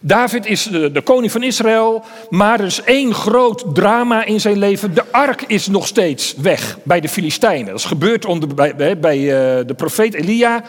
David 0.00 0.46
is 0.46 0.62
de, 0.62 0.92
de, 0.92 1.00
koning 1.00 1.32
van 1.32 1.42
Israël, 1.42 2.04
maar 2.30 2.60
er 2.60 2.66
is 2.66 2.82
één 2.82 3.14
groot 3.14 3.64
drama 3.74 4.24
in 4.24 4.40
zijn 4.40 4.58
leven. 4.58 4.94
De 4.94 5.12
ark 5.12 5.42
is 5.42 5.66
nog 5.66 5.86
steeds 5.86 6.34
weg 6.34 6.78
bij 6.82 7.00
de 7.00 7.08
Filistijnen. 7.08 7.66
Dat 7.66 7.78
is 7.78 7.84
gebeurd 7.84 8.24
onder, 8.24 8.54
bij, 8.54 8.98
bij 8.98 9.18
uh, 9.18 9.66
de 9.66 9.74
profeet 9.76 10.14
Elia. 10.14 10.64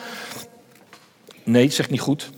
Nee, 1.43 1.69
zegt 1.69 1.89
niet 1.89 1.99
goed. 1.99 2.29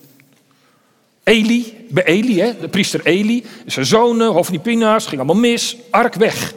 Eli, 1.24 1.86
bij 1.90 2.04
Eli, 2.04 2.40
hè, 2.40 2.60
de 2.60 2.68
priester 2.68 3.06
Eli, 3.06 3.44
zijn 3.66 3.86
zonen, 3.86 4.28
Hofni 4.32 4.60
Pina's, 4.60 5.06
ging 5.06 5.22
allemaal 5.22 5.42
mis, 5.42 5.78
ark 5.90 6.14
weg. 6.14 6.54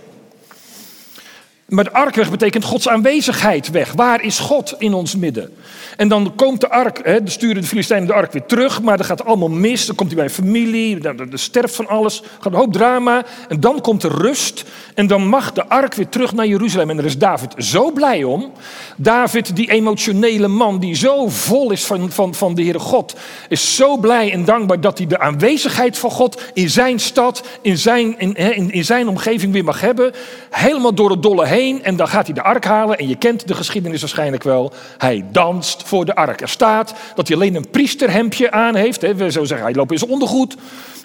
Maar 1.68 1.84
de 1.84 1.92
ark 1.92 2.14
weg 2.14 2.30
betekent 2.30 2.64
Gods 2.64 2.88
aanwezigheid 2.88 3.70
weg. 3.70 3.92
Waar 3.92 4.22
is 4.22 4.38
God 4.38 4.74
in 4.78 4.94
ons 4.94 5.16
midden? 5.16 5.52
En 5.96 6.08
dan 6.08 6.32
komt 6.36 6.60
de 6.60 6.70
ark, 6.70 7.00
hè, 7.02 7.22
de 7.22 7.30
sturen 7.30 7.62
de 7.62 7.68
Filistijnen 7.68 8.06
de 8.06 8.12
ark 8.12 8.32
weer 8.32 8.46
terug, 8.46 8.82
maar 8.82 8.96
dat 8.96 9.06
gaat 9.06 9.24
allemaal 9.24 9.48
mis. 9.48 9.86
Dan 9.86 9.94
komt 9.96 10.12
hij 10.12 10.18
bij 10.18 10.30
familie, 10.30 11.08
er 11.08 11.26
sterft 11.32 11.74
van 11.74 11.86
alles, 11.86 12.22
gaat 12.40 12.52
een 12.52 12.58
hoop 12.58 12.72
drama. 12.72 13.24
En 13.48 13.60
dan 13.60 13.80
komt 13.80 14.00
de 14.00 14.08
rust 14.08 14.64
en 14.94 15.06
dan 15.06 15.26
mag 15.28 15.52
de 15.52 15.68
ark 15.68 15.94
weer 15.94 16.08
terug 16.08 16.32
naar 16.32 16.46
Jeruzalem. 16.46 16.90
En 16.90 16.96
daar 16.96 17.04
is 17.04 17.18
David 17.18 17.54
zo 17.58 17.92
blij 17.92 18.24
om. 18.24 18.52
David, 18.96 19.56
die 19.56 19.70
emotionele 19.70 20.48
man 20.48 20.78
die 20.78 20.94
zo 20.94 21.28
vol 21.28 21.70
is 21.70 21.84
van, 21.84 22.10
van, 22.10 22.34
van 22.34 22.54
de 22.54 22.62
Heere 22.62 22.78
God, 22.78 23.14
is 23.48 23.76
zo 23.76 23.96
blij 23.96 24.32
en 24.32 24.44
dankbaar 24.44 24.80
dat 24.80 24.98
hij 24.98 25.06
de 25.06 25.18
aanwezigheid 25.18 25.98
van 25.98 26.10
God 26.10 26.42
in 26.54 26.70
zijn 26.70 26.98
stad, 27.00 27.42
in 27.62 27.78
zijn, 27.78 28.18
in, 28.18 28.34
in, 28.34 28.70
in 28.70 28.84
zijn 28.84 29.08
omgeving 29.08 29.52
weer 29.52 29.64
mag 29.64 29.80
hebben. 29.80 30.12
Helemaal 30.50 30.94
door 30.94 31.10
het 31.10 31.22
dolle 31.22 31.46
heen. 31.46 31.53
En 31.62 31.96
dan 31.96 32.08
gaat 32.08 32.26
hij 32.26 32.34
de 32.34 32.42
ark 32.42 32.64
halen. 32.64 32.98
En 32.98 33.08
je 33.08 33.16
kent 33.16 33.48
de 33.48 33.54
geschiedenis 33.54 34.00
waarschijnlijk 34.00 34.42
wel. 34.42 34.72
Hij 34.98 35.24
danst 35.32 35.82
voor 35.82 36.04
de 36.04 36.14
ark. 36.14 36.40
Er 36.40 36.48
staat 36.48 36.94
dat 37.14 37.28
hij 37.28 37.36
alleen 37.36 37.54
een 37.54 37.70
priesterhemdje 37.70 38.50
aan 38.50 38.74
heeft. 38.74 39.00
Hè. 39.00 39.08
We 39.08 39.16
zouden 39.16 39.46
zeggen, 39.46 39.66
hij 39.66 39.74
loopt 39.74 39.92
in 39.92 39.98
zijn 39.98 40.10
ondergoed. 40.10 40.56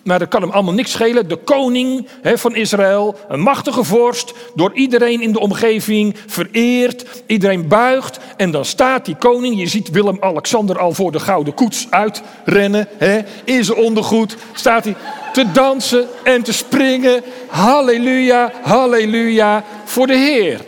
Maar 0.03 0.20
dat 0.20 0.27
kan 0.27 0.41
hem 0.41 0.51
allemaal 0.51 0.74
niks 0.74 0.91
schelen. 0.91 1.27
De 1.27 1.36
koning 1.36 2.08
van 2.24 2.56
Israël, 2.56 3.15
een 3.27 3.39
machtige 3.39 3.84
vorst, 3.84 4.34
door 4.56 4.74
iedereen 4.74 5.22
in 5.22 5.32
de 5.32 5.39
omgeving 5.39 6.15
vereerd. 6.27 7.24
Iedereen 7.25 7.68
buigt. 7.68 8.20
En 8.38 8.51
dan 8.51 8.65
staat 8.65 9.06
die 9.06 9.15
koning, 9.15 9.60
je 9.60 9.68
ziet 9.68 9.89
Willem-Alexander 9.89 10.79
al 10.79 10.94
voor 10.94 11.12
de 11.12 11.20
gouden 11.20 11.53
koets 11.53 11.88
uitrennen. 11.89 12.88
Hè, 12.98 13.20
in 13.44 13.63
zijn 13.63 13.77
ondergoed 13.77 14.36
staat 14.53 14.84
hij 14.84 14.96
te 15.34 15.51
dansen 15.51 16.08
en 16.24 16.44
te 16.44 16.53
springen. 16.53 17.24
Halleluja, 17.48 18.51
halleluja 18.62 19.63
voor 19.86 20.08
de 20.08 20.18
Heer. 20.18 20.62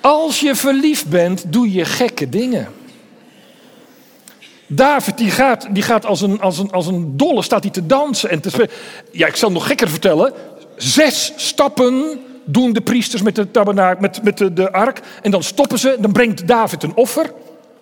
Als 0.00 0.40
je 0.40 0.54
verliefd 0.54 1.08
bent, 1.08 1.52
doe 1.52 1.72
je 1.72 1.84
gekke 1.84 2.28
dingen. 2.28 2.77
David 4.68 5.18
die 5.18 5.30
gaat, 5.30 5.66
die 5.70 5.82
gaat 5.82 6.06
als, 6.06 6.20
een, 6.20 6.40
als, 6.40 6.58
een, 6.58 6.70
als 6.70 6.86
een 6.86 7.16
dolle 7.16 7.42
staat 7.42 7.62
hij 7.62 7.72
te 7.72 7.86
dansen. 7.86 8.30
En 8.30 8.40
te 8.40 8.68
ja, 9.10 9.26
ik 9.26 9.36
zal 9.36 9.52
nog 9.52 9.66
gekker 9.66 9.88
vertellen. 9.88 10.32
Zes 10.76 11.32
stappen 11.36 12.20
doen 12.44 12.72
de 12.72 12.80
priesters 12.80 13.22
met 13.22 13.34
de, 13.34 13.96
met, 13.98 14.22
met 14.22 14.38
de, 14.38 14.52
de 14.52 14.72
ark. 14.72 15.00
En 15.22 15.30
dan 15.30 15.42
stoppen 15.42 15.78
ze, 15.78 15.96
dan 16.00 16.12
brengt 16.12 16.48
David 16.48 16.82
een 16.82 16.96
offer. 16.96 17.32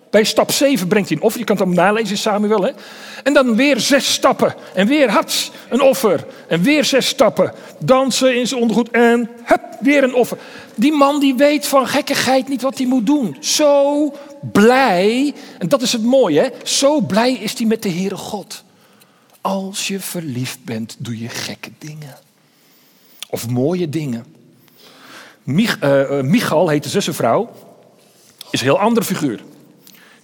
Bij 0.09 0.23
stap 0.23 0.51
7 0.51 0.87
brengt 0.87 1.09
hij 1.09 1.17
een 1.17 1.23
offer. 1.23 1.39
Je 1.39 1.45
kan 1.45 1.55
het 1.55 1.65
allemaal 1.65 1.85
nalezen 1.85 2.09
in 2.09 2.17
Samuel. 2.17 2.63
Hè? 2.63 2.71
En 3.23 3.33
dan 3.33 3.55
weer 3.55 3.79
zes 3.79 4.13
stappen. 4.13 4.55
En 4.73 4.87
weer 4.87 5.09
hats, 5.09 5.51
een 5.69 5.81
offer. 5.81 6.25
En 6.47 6.61
weer 6.61 6.85
zes 6.85 7.07
stappen. 7.07 7.53
Dansen 7.79 8.35
in 8.35 8.47
zijn 8.47 8.61
ondergoed. 8.61 8.89
En 8.89 9.29
hup, 9.43 9.61
weer 9.79 10.03
een 10.03 10.13
offer. 10.13 10.37
Die 10.75 10.91
man 10.91 11.19
die 11.19 11.35
weet 11.35 11.67
van 11.67 11.87
gekkigheid 11.87 12.47
niet 12.47 12.61
wat 12.61 12.77
hij 12.77 12.87
moet 12.87 13.05
doen. 13.05 13.37
Zo 13.39 14.13
blij. 14.51 15.33
En 15.59 15.69
dat 15.69 15.81
is 15.81 15.91
het 15.91 16.03
mooie. 16.03 16.39
Hè? 16.39 16.49
Zo 16.63 17.01
blij 17.01 17.33
is 17.33 17.57
hij 17.57 17.67
met 17.67 17.83
de 17.83 17.91
Heere 17.91 18.17
God. 18.17 18.63
Als 19.41 19.87
je 19.87 19.99
verliefd 19.99 20.63
bent, 20.63 20.95
doe 20.99 21.19
je 21.19 21.29
gekke 21.29 21.71
dingen. 21.77 22.17
Of 23.29 23.49
mooie 23.49 23.89
dingen. 23.89 24.25
Mich, 25.43 25.77
uh, 25.83 26.21
Michal 26.21 26.69
heet 26.69 26.83
de 26.83 26.89
zussenvrouw. 26.89 27.49
Is 28.51 28.59
een 28.59 28.65
heel 28.65 28.79
andere 28.79 29.05
figuur. 29.05 29.41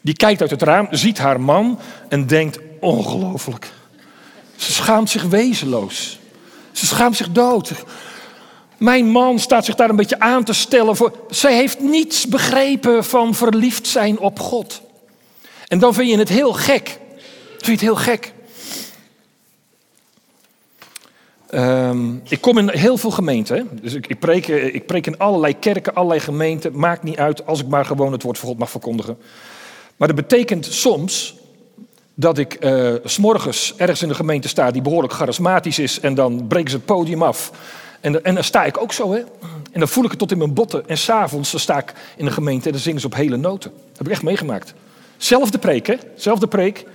Die 0.04 0.16
kijkt 0.16 0.42
uit 0.42 0.50
het 0.50 0.62
raam, 0.62 0.88
ziet 0.92 1.18
haar 1.18 1.42
man 1.42 1.80
en 2.10 2.28
denkt: 2.28 2.60
ongelooflijk. 2.80 3.72
Ze 4.56 4.72
schaamt 4.72 5.10
zich 5.10 5.24
wezenloos. 5.24 6.20
Ze 6.72 6.86
schaamt 6.86 7.16
zich 7.16 7.32
dood. 7.32 7.72
Mijn 8.78 9.08
man 9.08 9.40
staat 9.40 9.66
zich 9.66 9.76
daar 9.76 9.90
een 9.90 9.96
beetje 9.96 10.20
aan 10.20 10.44
te 10.44 10.54
stellen 10.54 10.96
voor. 10.96 11.18
Zij 11.30 11.56
heeft 11.56 11.80
niets 11.80 12.28
begrepen 12.28 13.04
van 13.04 13.36
verliefd 13.36 13.88
zijn 13.88 14.20
op 14.20 14.40
God. 14.40 14.82
En 15.68 15.80
dan 15.80 15.94
vind 15.94 16.10
je 16.10 16.18
het 16.18 16.30
heel 16.30 16.54
gek. 16.54 17.00
Vind 17.48 17.66
je 17.66 17.72
het 17.72 17.82
heel 17.82 17.96
gek. 17.96 18.34
Um, 21.54 22.22
ik 22.30 22.42
kom 22.42 22.58
in 22.58 22.70
heel 22.70 22.98
veel 22.98 23.12
gemeenten. 23.12 23.70
Dus 23.82 23.94
ik, 23.94 24.08
ik, 24.08 24.20
preek, 24.20 24.48
ik 24.48 24.86
preek 24.86 25.08
in 25.08 25.18
allerlei 25.18 25.60
kerken, 25.60 25.94
allerlei 25.94 26.20
gemeenten. 26.20 26.80
Maakt 26.80 27.04
niet 27.04 27.18
uit 27.18 27.46
als 27.46 27.60
ik 27.60 27.68
maar 27.68 27.86
gewoon 27.86 28.12
het 28.12 28.24
woord 28.24 28.38
van 28.38 28.50
God 28.50 28.58
mag 28.58 28.70
verkondigen. 28.70 29.18
Maar 30.04 30.16
dat 30.16 30.28
betekent 30.28 30.66
soms 30.66 31.36
dat 32.14 32.38
ik 32.38 32.58
uh, 32.60 32.94
s'morgens 33.04 33.74
ergens 33.78 34.02
in 34.02 34.08
de 34.08 34.14
gemeente 34.14 34.48
sta 34.48 34.72
die 34.72 34.82
behoorlijk 34.82 35.14
charismatisch 35.14 35.80
is 35.80 36.00
en 36.00 36.16
dan 36.16 36.48
breken 36.48 36.70
ze 36.70 36.76
het 36.76 36.86
podium 36.86 37.24
af. 37.24 37.52
En, 38.02 38.24
en 38.24 38.34
dan 38.34 38.44
sta 38.44 38.64
ik 38.64 38.82
ook 38.82 38.94
zo, 38.94 39.12
hè. 39.12 39.18
En 39.72 39.80
dan 39.80 39.88
voel 39.88 40.04
ik 40.04 40.10
het 40.10 40.20
tot 40.20 40.32
in 40.32 40.38
mijn 40.38 40.54
botten. 40.54 40.88
En 40.88 40.98
s'avonds 40.98 41.60
sta 41.62 41.78
ik 41.78 41.94
in 42.18 42.26
de 42.26 42.32
gemeente 42.32 42.66
en 42.66 42.72
dan 42.72 42.82
zingen 42.82 43.00
ze 43.00 43.06
op 43.06 43.16
hele 43.16 43.38
noten. 43.38 43.72
Dat 43.72 43.98
heb 43.98 44.06
ik 44.06 44.12
echt 44.12 44.24
meegemaakt. 44.24 44.74
Zelfde 45.18 45.58
preek, 45.58 45.88
hè. 45.88 45.96
Zelfde 46.16 46.48
preek. 46.48 46.86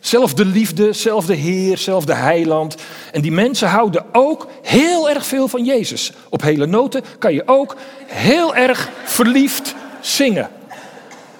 Zelfde 0.00 0.44
liefde, 0.44 0.92
zelfde 0.92 1.34
Heer, 1.34 1.78
zelfde 1.78 2.14
heiland. 2.14 2.76
En 3.12 3.22
die 3.22 3.32
mensen 3.32 3.68
houden 3.68 4.04
ook 4.12 4.46
heel 4.62 5.10
erg 5.10 5.26
veel 5.26 5.48
van 5.48 5.64
Jezus. 5.64 6.12
Op 6.28 6.42
hele 6.42 6.66
noten 6.66 7.04
kan 7.18 7.34
je 7.34 7.42
ook 7.46 7.76
heel 8.06 8.56
erg 8.56 8.90
verliefd 9.04 9.74
zingen. 10.00 10.50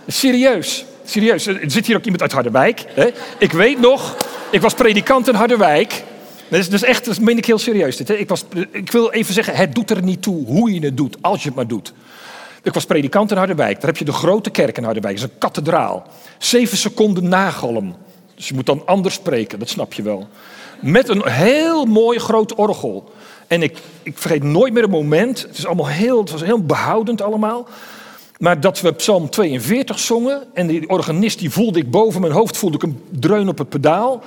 Serieus. 0.06 0.86
Serieus, 1.08 1.46
er 1.46 1.70
zit 1.70 1.86
hier 1.86 1.96
ook 1.96 2.04
iemand 2.04 2.22
uit 2.22 2.32
Harderwijk. 2.32 2.84
Hè? 2.88 3.10
Ik 3.38 3.52
weet 3.52 3.80
nog, 3.80 4.16
ik 4.50 4.60
was 4.60 4.74
predikant 4.74 5.28
in 5.28 5.34
Harderwijk. 5.34 6.04
Dat 6.48 6.60
is, 6.60 6.68
is 6.68 6.82
echt, 6.82 7.04
dat 7.04 7.20
meen 7.20 7.36
ik 7.36 7.44
heel 7.44 7.58
serieus. 7.58 7.96
Dit, 7.96 8.08
hè? 8.08 8.14
Ik, 8.14 8.28
was, 8.28 8.44
ik 8.70 8.92
wil 8.92 9.10
even 9.10 9.34
zeggen, 9.34 9.54
het 9.54 9.74
doet 9.74 9.90
er 9.90 10.02
niet 10.02 10.22
toe 10.22 10.46
hoe 10.46 10.74
je 10.74 10.80
het 10.80 10.96
doet, 10.96 11.16
als 11.20 11.42
je 11.42 11.46
het 11.46 11.56
maar 11.56 11.66
doet. 11.66 11.92
Ik 12.62 12.74
was 12.74 12.84
predikant 12.84 13.30
in 13.30 13.36
Harderwijk. 13.36 13.74
Daar 13.74 13.90
heb 13.90 13.96
je 13.96 14.04
de 14.04 14.12
grote 14.12 14.50
kerk 14.50 14.76
in 14.76 14.84
Harderwijk. 14.84 15.14
Dat 15.16 15.24
is 15.24 15.30
een 15.32 15.38
kathedraal. 15.38 16.06
Zeven 16.38 16.76
seconden 16.76 17.28
nagalm. 17.28 17.96
Dus 18.34 18.48
je 18.48 18.54
moet 18.54 18.66
dan 18.66 18.82
anders 18.86 19.14
spreken, 19.14 19.58
dat 19.58 19.68
snap 19.68 19.92
je 19.92 20.02
wel. 20.02 20.28
Met 20.80 21.08
een 21.08 21.28
heel 21.28 21.84
mooi 21.84 22.18
groot 22.18 22.54
orgel. 22.54 23.12
En 23.46 23.62
ik, 23.62 23.78
ik 24.02 24.18
vergeet 24.18 24.42
nooit 24.42 24.72
meer 24.72 24.82
een 24.82 24.90
moment. 24.90 25.42
Het, 25.42 25.58
is 25.58 25.66
allemaal 25.66 25.88
heel, 25.88 26.20
het 26.20 26.30
was 26.30 26.42
heel 26.42 26.62
behoudend 26.62 27.22
allemaal. 27.22 27.68
Maar 28.38 28.60
dat 28.60 28.80
we 28.80 28.92
Psalm 28.92 29.30
42 29.30 29.98
zongen 29.98 30.42
en 30.54 30.66
die 30.66 30.88
organist 30.88 31.38
die 31.38 31.50
voelde 31.50 31.78
ik 31.78 31.90
boven 31.90 32.20
mijn 32.20 32.32
hoofd, 32.32 32.56
voelde 32.56 32.76
ik 32.76 32.82
een 32.82 33.02
dreun 33.10 33.48
op 33.48 33.58
het 33.58 33.68
pedaal. 33.68 34.22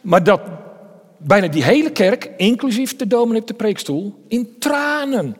Maar 0.00 0.22
dat 0.24 0.40
bijna 1.16 1.48
die 1.48 1.64
hele 1.64 1.90
kerk, 1.90 2.30
inclusief 2.36 2.96
de 2.96 3.06
dominee 3.06 3.44
de 3.44 3.54
preekstoel, 3.54 4.24
in 4.28 4.56
tranen. 4.58 5.36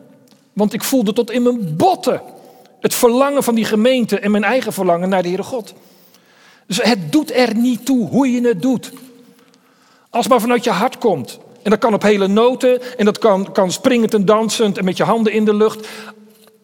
Want 0.53 0.73
ik 0.73 0.83
voelde 0.83 1.13
tot 1.13 1.31
in 1.31 1.43
mijn 1.43 1.75
botten 1.75 2.21
het 2.79 2.93
verlangen 2.93 3.43
van 3.43 3.55
die 3.55 3.65
gemeente 3.65 4.19
en 4.19 4.31
mijn 4.31 4.43
eigen 4.43 4.73
verlangen 4.73 5.09
naar 5.09 5.21
de 5.21 5.27
Heere 5.27 5.43
God. 5.43 5.73
Dus 6.67 6.81
het 6.81 7.11
doet 7.11 7.35
er 7.35 7.55
niet 7.55 7.85
toe 7.85 8.07
hoe 8.07 8.31
je 8.31 8.47
het 8.47 8.61
doet. 8.61 8.91
Als 10.09 10.27
maar 10.27 10.41
vanuit 10.41 10.63
je 10.63 10.69
hart 10.69 10.97
komt. 10.97 11.39
En 11.63 11.69
dat 11.69 11.79
kan 11.79 11.93
op 11.93 12.01
hele 12.01 12.27
noten 12.27 12.97
en 12.97 13.05
dat 13.05 13.17
kan, 13.17 13.51
kan 13.51 13.71
springend 13.71 14.13
en 14.13 14.25
dansend 14.25 14.77
en 14.77 14.85
met 14.85 14.97
je 14.97 15.03
handen 15.03 15.33
in 15.33 15.45
de 15.45 15.53
lucht. 15.53 15.87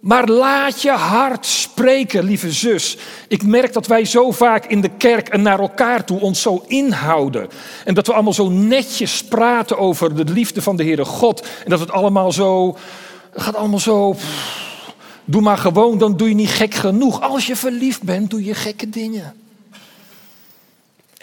Maar 0.05 0.27
laat 0.27 0.81
je 0.81 0.91
hart 0.91 1.45
spreken, 1.45 2.23
lieve 2.23 2.51
zus. 2.51 2.97
Ik 3.27 3.43
merk 3.43 3.73
dat 3.73 3.87
wij 3.87 4.05
zo 4.05 4.31
vaak 4.31 4.65
in 4.65 4.81
de 4.81 4.89
kerk 4.89 5.29
en 5.29 5.41
naar 5.41 5.59
elkaar 5.59 6.05
toe 6.05 6.19
ons 6.19 6.41
zo 6.41 6.63
inhouden. 6.67 7.49
En 7.85 7.93
dat 7.93 8.07
we 8.07 8.13
allemaal 8.13 8.33
zo 8.33 8.49
netjes 8.49 9.23
praten 9.23 9.77
over 9.77 10.15
de 10.15 10.33
liefde 10.33 10.61
van 10.61 10.75
de 10.75 10.83
Heere 10.83 11.05
God. 11.05 11.41
En 11.41 11.69
dat 11.69 11.79
het 11.79 11.91
allemaal 11.91 12.31
zo, 12.31 12.77
gaat 13.33 13.55
allemaal 13.55 13.79
zo, 13.79 14.15
doe 15.25 15.41
maar 15.41 15.57
gewoon, 15.57 15.97
dan 15.97 16.17
doe 16.17 16.29
je 16.29 16.35
niet 16.35 16.49
gek 16.49 16.73
genoeg. 16.73 17.21
Als 17.21 17.47
je 17.47 17.55
verliefd 17.55 18.03
bent, 18.03 18.29
doe 18.29 18.43
je 18.43 18.53
gekke 18.53 18.89
dingen. 18.89 19.44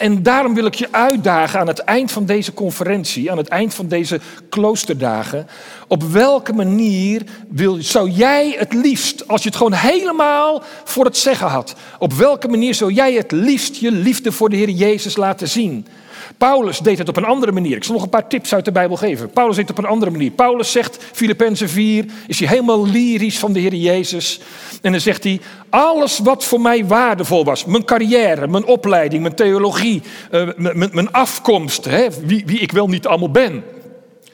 En 0.03 0.23
daarom 0.23 0.53
wil 0.53 0.65
ik 0.65 0.75
je 0.75 0.87
uitdagen 0.91 1.59
aan 1.59 1.67
het 1.67 1.79
eind 1.79 2.11
van 2.11 2.25
deze 2.25 2.53
conferentie, 2.53 3.31
aan 3.31 3.37
het 3.37 3.47
eind 3.47 3.73
van 3.73 3.87
deze 3.87 4.19
kloosterdagen. 4.49 5.47
Op 5.87 6.03
welke 6.03 6.53
manier 6.53 7.21
wil, 7.49 7.77
zou 7.79 8.09
jij 8.09 8.55
het 8.57 8.73
liefst, 8.73 9.27
als 9.27 9.43
je 9.43 9.47
het 9.47 9.57
gewoon 9.57 9.73
helemaal 9.73 10.63
voor 10.83 11.05
het 11.05 11.17
zeggen 11.17 11.47
had, 11.47 11.75
op 11.99 12.13
welke 12.13 12.47
manier 12.47 12.73
zou 12.73 12.93
jij 12.93 13.13
het 13.13 13.31
liefst 13.31 13.75
je 13.75 13.91
liefde 13.91 14.31
voor 14.31 14.49
de 14.49 14.55
Heer 14.55 14.69
Jezus 14.69 15.15
laten 15.15 15.47
zien? 15.47 15.87
Paulus 16.37 16.79
deed 16.79 16.97
het 16.97 17.09
op 17.09 17.17
een 17.17 17.25
andere 17.25 17.51
manier. 17.51 17.75
Ik 17.75 17.83
zal 17.83 17.93
nog 17.93 18.03
een 18.03 18.09
paar 18.09 18.27
tips 18.27 18.53
uit 18.53 18.65
de 18.65 18.71
Bijbel 18.71 18.97
geven. 18.97 19.29
Paulus 19.29 19.55
deed 19.55 19.67
het 19.67 19.77
op 19.77 19.83
een 19.83 19.89
andere 19.89 20.11
manier. 20.11 20.31
Paulus 20.31 20.71
zegt, 20.71 20.97
Filippenzen 21.11 21.69
4, 21.69 22.05
is 22.27 22.39
hij 22.39 22.47
helemaal 22.47 22.87
lyrisch 22.87 23.39
van 23.39 23.53
de 23.53 23.59
Heer 23.59 23.73
Jezus. 23.73 24.39
En 24.81 24.91
dan 24.91 25.01
zegt 25.01 25.23
hij, 25.23 25.39
alles 25.69 26.19
wat 26.19 26.45
voor 26.45 26.61
mij 26.61 26.85
waardevol 26.85 27.43
was, 27.43 27.65
mijn 27.65 27.85
carrière, 27.85 28.47
mijn 28.47 28.65
opleiding, 28.65 29.21
mijn 29.21 29.35
theologie, 29.35 30.01
uh, 30.31 30.49
mijn, 30.91 31.11
afkomst, 31.11 31.85
hè, 31.85 32.07
wie, 32.25 32.43
wie 32.45 32.59
ik 32.59 32.71
wel 32.71 32.87
niet 32.87 33.07
allemaal 33.07 33.31
ben. 33.31 33.63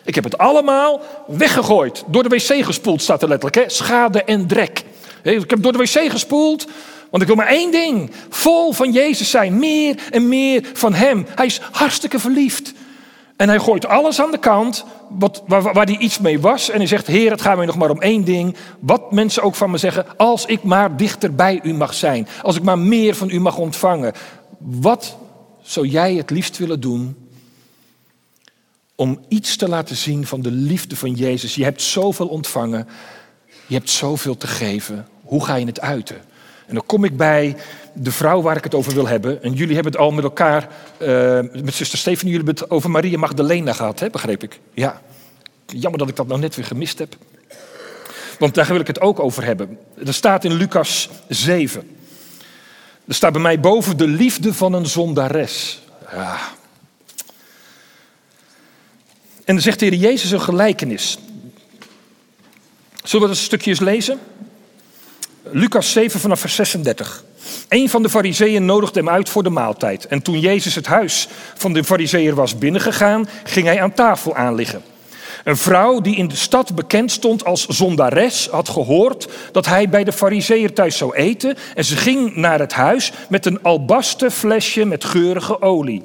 Ik 0.04 0.16
heb 0.16 0.24
het 0.24 0.38
allemaal 0.38 1.02
weggegooid. 1.28 2.04
Door 2.08 2.24
de 2.24 2.30
wc 2.30 2.66
gespoeld 2.66 3.02
staat 3.02 3.22
er 3.22 3.28
letterlijk. 3.28 3.56
Hè? 3.56 3.76
Schade 3.76 4.24
en 4.24 4.48
drek. 4.48 4.84
Ik 5.24 5.50
heb 5.50 5.64
door 5.64 5.72
de 5.72 5.78
wc 5.78 6.12
gespoeld 6.12 6.68
want 7.10 7.22
ik 7.22 7.28
wil 7.28 7.38
maar 7.38 7.48
één 7.48 7.72
ding. 7.72 8.12
Vol 8.30 8.74
van 8.74 8.92
Jezus 8.92 9.30
zijn. 9.30 9.60
Meer 9.60 9.96
en 10.12 10.28
meer 10.28 10.70
van 10.74 10.94
Hem. 10.94 11.26
Hij 11.36 11.46
is 11.46 11.62
hartstikke 11.72 12.20
verliefd. 12.20 12.74
En 13.40 13.50
hij 13.50 13.60
gooit 13.60 13.86
alles 13.86 14.22
aan 14.22 14.32
de 14.32 14.40
kant 14.40 14.86
wat, 15.10 15.44
waar, 15.48 15.62
waar 15.62 15.86
hij 15.86 15.98
iets 15.98 16.20
mee 16.20 16.40
was. 16.40 16.70
En 16.70 16.78
hij 16.78 16.88
zegt, 16.88 17.08
Heer, 17.08 17.32
het 17.32 17.42
gaat 17.42 17.58
mij 17.58 17.66
nog 17.66 17.78
maar 17.78 17.90
om 17.90 18.02
één 18.02 18.24
ding. 18.24 18.56
Wat 18.80 19.12
mensen 19.12 19.44
ook 19.44 19.56
van 19.56 19.72
me 19.72 19.78
zeggen, 19.78 20.18
als 20.18 20.46
ik 20.46 20.64
maar 20.64 20.98
dichter 20.98 21.36
bij 21.36 21.60
u 21.64 21.74
mag 21.74 21.94
zijn. 21.94 22.28
Als 22.42 22.56
ik 22.56 22.64
maar 22.64 22.80
meer 22.80 23.16
van 23.16 23.30
u 23.30 23.40
mag 23.40 23.58
ontvangen. 23.58 24.14
Wat 24.58 25.18
zou 25.62 25.88
jij 25.88 26.14
het 26.14 26.30
liefst 26.30 26.58
willen 26.58 26.80
doen 26.80 27.16
om 28.96 29.20
iets 29.28 29.56
te 29.56 29.70
laten 29.70 29.96
zien 29.96 30.28
van 30.28 30.42
de 30.42 30.52
liefde 30.52 30.96
van 30.96 31.14
Jezus? 31.14 31.56
Je 31.56 31.64
hebt 31.64 31.82
zoveel 31.82 32.28
ontvangen, 32.28 32.88
je 33.68 33.74
hebt 33.76 33.90
zoveel 33.90 34.38
te 34.38 34.48
geven. 34.48 35.08
Hoe 35.24 35.46
ga 35.46 35.56
je 35.56 35.66
het 35.66 35.82
uiten? 35.82 36.22
En 36.70 36.76
dan 36.76 36.86
kom 36.86 37.04
ik 37.04 37.18
bij 37.18 37.56
de 37.94 38.12
vrouw 38.12 38.42
waar 38.42 38.58
ik 38.58 38.64
het 38.64 38.76
over 38.76 38.94
wil 38.94 39.08
hebben. 39.08 39.44
En 39.44 39.54
jullie 39.54 39.74
hebben 39.74 39.92
het 39.92 40.02
al 40.02 40.12
met 40.12 40.24
elkaar, 40.24 40.68
uh, 41.02 41.08
met 41.64 41.74
zuster 41.74 41.98
Stefanie, 41.98 42.32
jullie 42.32 42.46
hebben 42.46 42.64
het 42.64 42.72
over 42.72 42.90
Maria 42.90 43.18
Magdalena 43.18 43.74
gehad, 43.74 44.00
hè, 44.00 44.10
begreep 44.10 44.44
ik? 44.44 44.60
Ja. 44.74 45.02
Jammer 45.66 46.00
dat 46.00 46.10
ik 46.10 46.16
dat 46.16 46.28
nou 46.28 46.40
net 46.40 46.56
weer 46.56 46.66
gemist 46.66 47.00
heb. 47.00 47.16
Want 48.40 48.56
daar 48.56 48.68
wil 48.68 48.80
ik 48.80 48.88
het 48.88 49.02
ook 49.02 49.20
over 49.20 49.44
hebben. 49.44 49.78
Er 50.06 50.14
staat 50.14 50.44
in 50.44 50.54
Lucas 50.54 51.10
7. 51.28 51.98
Er 53.08 53.14
staat 53.14 53.32
bij 53.32 53.42
mij 53.42 53.60
boven 53.60 53.98
de 53.98 54.08
liefde 54.08 54.54
van 54.54 54.74
een 54.74 54.86
zondares. 54.86 55.82
Ja. 56.12 56.38
En 59.46 59.56
dan 59.56 59.62
zegt 59.62 59.80
de 59.80 59.86
Heer 59.86 59.96
Jezus 59.96 60.32
een 60.32 60.42
gelijkenis. 60.42 61.20
Zullen 63.04 63.28
we 63.28 63.34
dat 63.34 63.38
een 63.38 63.44
stukje 63.44 63.70
eens 63.70 63.80
lezen? 63.80 64.20
Lucas 65.52 65.92
7 65.92 66.20
vanaf 66.20 66.40
vers 66.40 66.56
36. 66.56 67.24
Een 67.70 67.90
van 67.90 68.02
de 68.02 68.10
fariseeën 68.10 68.66
nodigde 68.66 69.00
hem 69.00 69.10
uit 69.10 69.30
voor 69.30 69.44
de 69.44 69.50
maaltijd. 69.50 70.08
En 70.08 70.22
toen 70.22 70.40
Jezus 70.40 70.76
het 70.76 70.86
huis 70.86 71.28
van 71.56 71.74
de 71.74 71.84
fariseeër 71.84 72.36
was 72.36 72.58
binnengegaan, 72.58 73.30
ging 73.44 73.66
hij 73.68 73.82
aan 73.82 73.94
tafel 73.94 74.36
aanliggen. 74.36 74.82
Een 75.44 75.58
vrouw 75.58 76.02
die 76.02 76.16
in 76.16 76.28
de 76.28 76.36
stad 76.36 76.76
bekend 76.76 77.12
stond 77.12 77.46
als 77.46 77.68
zondares 77.68 78.48
had 78.52 78.70
gehoord 78.70 79.28
dat 79.52 79.66
hij 79.66 79.90
bij 79.90 80.04
de 80.04 80.12
fariseeër 80.12 80.74
thuis 80.74 80.98
zou 80.98 81.16
eten 81.16 81.58
en 81.76 81.86
ze 81.86 81.96
ging 81.96 82.36
naar 82.36 82.60
het 82.60 82.74
huis 82.74 83.12
met 83.30 83.46
een 83.46 83.64
albasten 83.64 84.32
flesje 84.32 84.86
met 84.86 85.06
geurige 85.06 85.62
olie. 85.62 86.04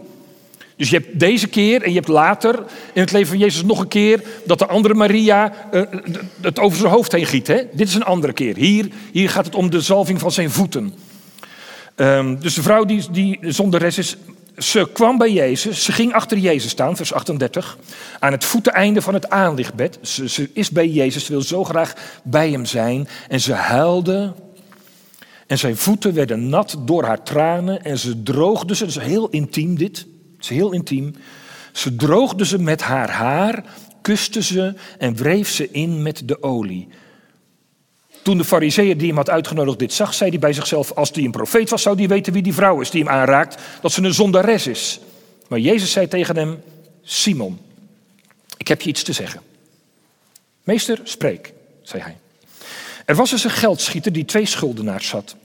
Dus 0.77 0.91
je 0.91 0.97
hebt 0.97 1.19
deze 1.21 1.47
keer 1.47 1.83
en 1.83 1.89
je 1.89 1.97
hebt 1.97 2.09
later 2.09 2.65
in 2.93 3.01
het 3.01 3.13
leven 3.13 3.29
van 3.29 3.39
Jezus 3.39 3.63
nog 3.63 3.81
een 3.81 3.89
keer 3.89 4.23
dat 4.45 4.59
de 4.59 4.67
andere 4.67 4.95
Maria 4.95 5.53
uh, 5.73 5.83
het 6.41 6.59
over 6.59 6.79
zijn 6.79 6.91
hoofd 6.91 7.13
heen 7.13 7.27
giet. 7.27 7.47
Hè? 7.47 7.63
Dit 7.73 7.89
is 7.89 7.95
een 7.95 8.05
andere 8.05 8.33
keer. 8.33 8.57
Hier, 8.57 8.89
hier 9.13 9.31
gaat 9.31 9.45
het 9.45 9.55
om 9.55 9.71
de 9.71 9.81
zalving 9.81 10.21
van 10.21 10.33
zijn 10.33 10.51
voeten. 10.51 10.95
Um, 11.97 12.41
dus 12.41 12.55
de 12.55 12.63
vrouw 12.63 12.85
die, 12.85 13.05
die 13.11 13.39
zonderes 13.41 13.99
is, 13.99 14.17
ze 14.59 14.89
kwam 14.93 15.19
bij 15.19 15.33
Jezus, 15.33 15.85
ze 15.85 15.93
ging 15.93 16.13
achter 16.13 16.39
Jezus 16.39 16.71
staan, 16.71 16.97
vers 16.97 17.13
38, 17.13 17.79
aan 18.19 18.33
het 18.33 18.45
voeteneinde 18.45 19.03
van 19.03 19.15
het 19.15 19.31
aanlichtbed. 19.31 19.99
Ze, 20.03 20.29
ze 20.29 20.51
is 20.53 20.71
bij 20.71 20.89
Jezus, 20.89 21.25
ze 21.25 21.33
wil 21.33 21.43
zo 21.43 21.65
graag 21.65 21.95
bij 22.23 22.51
hem 22.51 22.65
zijn. 22.65 23.09
En 23.29 23.41
ze 23.41 23.53
huilde 23.53 24.35
en 25.47 25.59
zijn 25.59 25.77
voeten 25.77 26.15
werden 26.15 26.49
nat 26.49 26.77
door 26.81 27.05
haar 27.05 27.23
tranen 27.23 27.85
en 27.85 27.99
ze 27.99 28.23
droogde 28.23 28.75
ze, 28.75 28.85
dat 28.85 28.97
is 28.97 29.03
heel 29.03 29.29
intiem 29.29 29.77
dit, 29.77 30.07
is 30.45 30.57
heel 30.57 30.73
intiem. 30.73 31.15
Ze 31.73 31.97
droogde 31.97 32.47
ze 32.47 32.59
met 32.59 32.83
haar 32.83 33.11
haar, 33.11 33.65
kuste 34.03 34.43
ze 34.43 34.75
en 34.99 35.15
wreef 35.15 35.49
ze 35.49 35.71
in 35.71 36.03
met 36.03 36.23
de 36.25 36.43
olie. 36.43 36.89
Toen 38.23 38.39
de 38.39 38.45
fariseeër 38.45 38.99
die 38.99 39.07
hem 39.07 39.17
had 39.17 39.31
uitgenodigd 39.31 39.79
dit 39.79 39.93
zag, 39.93 40.15
zei 40.15 40.31
hij 40.31 40.39
bij 40.39 40.53
zichzelf, 40.53 40.93
als 40.93 41.13
die 41.13 41.25
een 41.25 41.31
profeet 41.31 41.71
was, 41.71 41.83
zou 41.83 41.97
die 41.97 42.09
weten 42.09 42.33
wie 42.33 42.43
die 42.43 42.55
vrouw 42.55 42.81
is 42.81 42.91
die 42.91 43.03
hem 43.03 43.13
aanraakt, 43.13 43.63
dat 43.81 43.93
ze 43.93 44.03
een 44.03 44.15
zondares 44.15 44.67
is. 44.67 45.01
Maar 45.49 45.59
Jezus 45.59 45.93
zei 45.93 46.09
tegen 46.09 46.37
hem, 46.37 46.63
Simon, 47.03 47.61
ik 48.57 48.69
heb 48.69 48.81
je 48.81 48.89
iets 48.89 49.03
te 49.03 49.13
zeggen. 49.13 49.41
Meester, 50.63 51.01
spreek, 51.03 51.53
zei 51.83 52.03
hij. 52.03 52.17
Er 53.05 53.15
was 53.15 53.33
eens 53.33 53.45
een 53.45 53.51
geldschieter 53.51 54.13
die 54.13 54.25
twee 54.25 54.47
schuldenaars 54.47 55.11
had. 55.11 55.37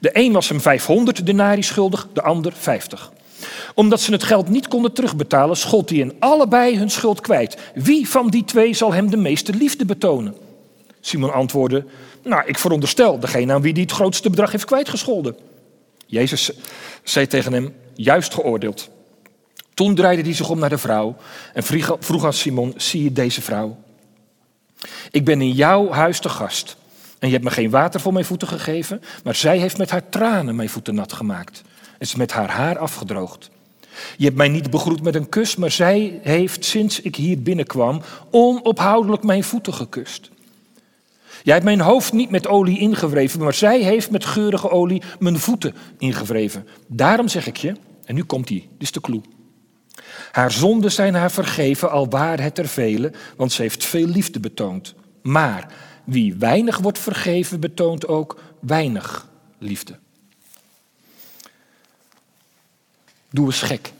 De 0.00 0.10
een 0.12 0.32
was 0.32 0.48
hem 0.48 0.60
500 0.60 1.26
denari 1.26 1.62
schuldig, 1.62 2.08
de 2.12 2.22
ander 2.22 2.52
50 2.52 3.12
omdat 3.74 4.00
ze 4.00 4.12
het 4.12 4.22
geld 4.22 4.48
niet 4.48 4.68
konden 4.68 4.92
terugbetalen, 4.92 5.56
schold 5.56 5.90
hij 5.90 5.98
in 5.98 6.14
allebei 6.18 6.78
hun 6.78 6.90
schuld 6.90 7.20
kwijt. 7.20 7.56
Wie 7.74 8.08
van 8.08 8.28
die 8.28 8.44
twee 8.44 8.74
zal 8.74 8.92
hem 8.92 9.10
de 9.10 9.16
meeste 9.16 9.54
liefde 9.54 9.84
betonen? 9.84 10.34
Simon 11.00 11.32
antwoordde, 11.32 11.84
nou, 12.22 12.42
ik 12.46 12.58
veronderstel 12.58 13.18
degene 13.18 13.52
aan 13.52 13.62
wie 13.62 13.72
die 13.72 13.82
het 13.82 13.92
grootste 13.92 14.30
bedrag 14.30 14.52
heeft 14.52 14.64
kwijtgescholden. 14.64 15.36
Jezus 16.06 16.50
zei 17.02 17.26
tegen 17.26 17.52
hem, 17.52 17.74
juist 17.94 18.34
geoordeeld. 18.34 18.88
Toen 19.74 19.94
draaide 19.94 20.22
hij 20.22 20.34
zich 20.34 20.48
om 20.48 20.58
naar 20.58 20.68
de 20.68 20.78
vrouw 20.78 21.16
en 21.52 21.62
vroeg 21.98 22.24
aan 22.24 22.32
Simon, 22.32 22.74
zie 22.76 23.02
je 23.02 23.12
deze 23.12 23.42
vrouw? 23.42 23.76
Ik 25.10 25.24
ben 25.24 25.40
in 25.40 25.52
jouw 25.52 25.90
huis 25.90 26.20
te 26.20 26.28
gast 26.28 26.76
en 27.18 27.26
je 27.26 27.32
hebt 27.32 27.44
me 27.44 27.50
geen 27.50 27.70
water 27.70 28.00
voor 28.00 28.12
mijn 28.12 28.24
voeten 28.24 28.48
gegeven, 28.48 29.02
maar 29.24 29.34
zij 29.34 29.58
heeft 29.58 29.78
met 29.78 29.90
haar 29.90 30.08
tranen 30.08 30.56
mijn 30.56 30.68
voeten 30.68 30.94
nat 30.94 31.12
gemaakt 31.12 31.62
ze 32.00 32.18
met 32.18 32.32
haar 32.32 32.50
haar 32.50 32.78
afgedroogd. 32.78 33.50
Je 34.16 34.24
hebt 34.24 34.36
mij 34.36 34.48
niet 34.48 34.70
begroet 34.70 35.02
met 35.02 35.14
een 35.14 35.28
kus, 35.28 35.56
maar 35.56 35.70
zij 35.70 36.18
heeft 36.22 36.64
sinds 36.64 37.00
ik 37.00 37.16
hier 37.16 37.42
binnenkwam 37.42 38.02
onophoudelijk 38.30 39.22
mijn 39.22 39.44
voeten 39.44 39.74
gekust. 39.74 40.30
Jij 41.42 41.54
hebt 41.54 41.64
mijn 41.66 41.80
hoofd 41.80 42.12
niet 42.12 42.30
met 42.30 42.46
olie 42.46 42.78
ingewreven, 42.78 43.40
maar 43.40 43.54
zij 43.54 43.80
heeft 43.80 44.10
met 44.10 44.24
geurige 44.24 44.70
olie 44.70 45.02
mijn 45.18 45.38
voeten 45.38 45.74
ingewreven. 45.98 46.66
Daarom 46.86 47.28
zeg 47.28 47.46
ik 47.46 47.56
je, 47.56 47.74
en 48.04 48.14
nu 48.14 48.24
komt 48.24 48.46
die, 48.46 48.60
dit 48.60 48.82
is 48.82 48.92
de 48.92 49.00
clue. 49.00 49.20
Haar 50.32 50.52
zonden 50.52 50.92
zijn 50.92 51.14
haar 51.14 51.30
vergeven, 51.30 51.90
al 51.90 52.08
waar 52.08 52.40
het 52.40 52.58
er 52.58 52.68
vele, 52.68 53.12
want 53.36 53.52
ze 53.52 53.62
heeft 53.62 53.84
veel 53.84 54.06
liefde 54.06 54.40
betoond. 54.40 54.94
Maar 55.22 55.72
wie 56.04 56.34
weinig 56.34 56.78
wordt 56.78 56.98
vergeven, 56.98 57.60
betoont 57.60 58.08
ook 58.08 58.40
weinig 58.60 59.28
liefde. 59.58 59.98
Doe 63.30 63.46
eens 63.46 63.62
gek. 63.62 63.92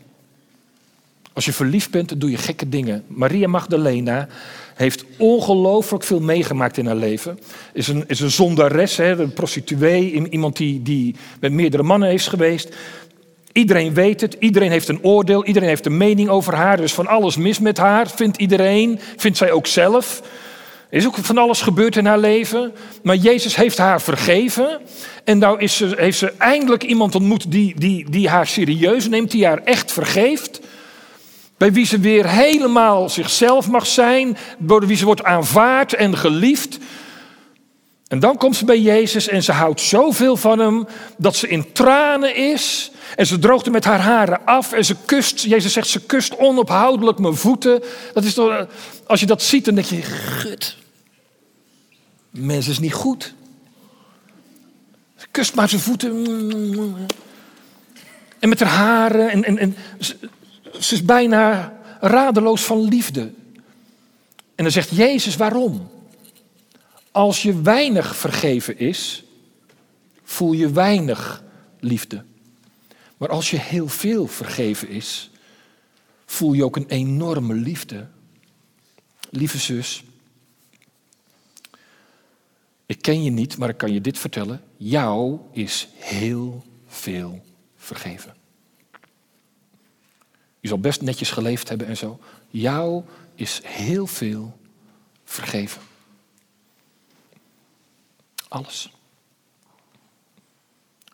Als 1.32 1.44
je 1.44 1.52
verliefd 1.52 1.90
bent, 1.90 2.20
doe 2.20 2.30
je 2.30 2.36
gekke 2.36 2.68
dingen. 2.68 3.04
Maria 3.06 3.48
Magdalena 3.48 4.28
heeft 4.74 5.04
ongelooflijk 5.18 6.04
veel 6.04 6.20
meegemaakt 6.20 6.76
in 6.76 6.86
haar 6.86 6.96
leven. 6.96 7.38
Is 7.72 7.88
een, 7.88 8.04
is 8.06 8.20
een 8.20 8.30
zondares, 8.30 8.96
hè, 8.96 9.18
een 9.20 9.32
prostituee, 9.32 10.28
iemand 10.30 10.56
die, 10.56 10.82
die 10.82 11.14
met 11.40 11.52
meerdere 11.52 11.82
mannen 11.82 12.08
heeft 12.08 12.28
geweest. 12.28 12.74
Iedereen 13.52 13.94
weet 13.94 14.20
het, 14.20 14.36
iedereen 14.38 14.70
heeft 14.70 14.88
een 14.88 15.02
oordeel, 15.04 15.44
iedereen 15.44 15.68
heeft 15.68 15.86
een 15.86 15.96
mening 15.96 16.28
over 16.28 16.54
haar. 16.54 16.78
Er 16.78 16.84
is 16.84 16.94
van 16.94 17.06
alles 17.06 17.36
mis 17.36 17.58
met 17.58 17.76
haar, 17.76 18.10
vindt 18.10 18.36
iedereen, 18.36 18.98
vindt 19.16 19.38
zij 19.38 19.52
ook 19.52 19.66
zelf. 19.66 20.22
Er 20.90 20.98
is 20.98 21.06
ook 21.06 21.16
van 21.16 21.38
alles 21.38 21.60
gebeurd 21.60 21.96
in 21.96 22.06
haar 22.06 22.18
leven. 22.18 22.72
Maar 23.02 23.16
Jezus 23.16 23.56
heeft 23.56 23.78
haar 23.78 24.02
vergeven. 24.02 24.80
En 25.24 25.38
nou 25.38 25.60
is 25.60 25.76
ze, 25.76 25.94
heeft 25.96 26.18
ze 26.18 26.32
eindelijk 26.38 26.82
iemand 26.82 27.14
ontmoet 27.14 27.50
die, 27.50 27.74
die, 27.80 28.10
die 28.10 28.28
haar 28.28 28.46
serieus 28.46 29.08
neemt, 29.08 29.30
die 29.30 29.46
haar 29.46 29.62
echt 29.64 29.92
vergeeft. 29.92 30.60
Bij 31.56 31.72
wie 31.72 31.86
ze 31.86 31.98
weer 31.98 32.28
helemaal 32.28 33.08
zichzelf 33.08 33.68
mag 33.68 33.86
zijn, 33.86 34.36
door 34.58 34.86
wie 34.86 34.96
ze 34.96 35.04
wordt 35.04 35.24
aanvaard 35.24 35.94
en 35.94 36.16
geliefd. 36.16 36.78
En 38.08 38.20
dan 38.20 38.36
komt 38.36 38.56
ze 38.56 38.64
bij 38.64 38.80
Jezus 38.80 39.28
en 39.28 39.42
ze 39.42 39.52
houdt 39.52 39.80
zoveel 39.80 40.36
van 40.36 40.58
hem 40.58 40.86
dat 41.16 41.36
ze 41.36 41.48
in 41.48 41.72
tranen 41.72 42.36
is. 42.36 42.90
En 43.14 43.26
ze 43.26 43.38
droogt 43.38 43.64
hem 43.64 43.72
met 43.72 43.84
haar 43.84 44.00
haren 44.00 44.44
af 44.44 44.72
en 44.72 44.84
ze 44.84 44.96
kust, 45.04 45.40
Jezus 45.40 45.72
zegt, 45.72 45.88
ze 45.88 46.06
kust 46.06 46.38
onophoudelijk 46.38 47.18
mijn 47.18 47.36
voeten. 47.36 47.82
Dat 48.12 48.24
is 48.24 48.34
toch, 48.34 48.66
als 49.06 49.20
je 49.20 49.26
dat 49.26 49.42
ziet, 49.42 49.64
dan 49.64 49.74
denk 49.74 49.86
je, 49.86 50.02
gut, 50.02 50.76
mens 52.30 52.68
is 52.68 52.78
niet 52.78 52.94
goed. 52.94 53.34
Ze 55.16 55.26
kust 55.30 55.54
maar 55.54 55.68
zijn 55.68 55.80
voeten. 55.80 56.26
En 58.38 58.48
met 58.48 58.60
haar 58.60 58.68
haren 58.68 59.30
en, 59.30 59.44
en, 59.44 59.58
en 59.58 59.76
ze 60.78 60.94
is 60.94 61.04
bijna 61.04 61.72
radeloos 62.00 62.64
van 62.64 62.88
liefde. 62.88 63.20
En 64.54 64.64
dan 64.64 64.70
zegt 64.70 64.96
Jezus 64.96 65.36
waarom? 65.36 65.90
Als 67.10 67.42
je 67.42 67.60
weinig 67.60 68.16
vergeven 68.16 68.78
is, 68.78 69.24
voel 70.24 70.52
je 70.52 70.70
weinig 70.70 71.42
liefde. 71.80 72.24
Maar 73.16 73.28
als 73.28 73.50
je 73.50 73.58
heel 73.58 73.88
veel 73.88 74.26
vergeven 74.26 74.88
is, 74.88 75.30
voel 76.26 76.52
je 76.52 76.64
ook 76.64 76.76
een 76.76 76.88
enorme 76.88 77.54
liefde. 77.54 78.08
Lieve 79.30 79.58
zus, 79.58 80.04
ik 82.86 83.02
ken 83.02 83.22
je 83.22 83.30
niet, 83.30 83.58
maar 83.58 83.68
ik 83.68 83.76
kan 83.76 83.92
je 83.92 84.00
dit 84.00 84.18
vertellen. 84.18 84.62
Jou 84.76 85.40
is 85.52 85.88
heel 85.94 86.64
veel 86.86 87.44
vergeven. 87.76 88.34
Je 90.60 90.68
zal 90.68 90.80
best 90.80 91.00
netjes 91.00 91.30
geleefd 91.30 91.68
hebben 91.68 91.86
en 91.86 91.96
zo. 91.96 92.20
Jou 92.50 93.04
is 93.34 93.60
heel 93.64 94.06
veel 94.06 94.58
vergeven. 95.24 95.82
Alles. 98.48 98.90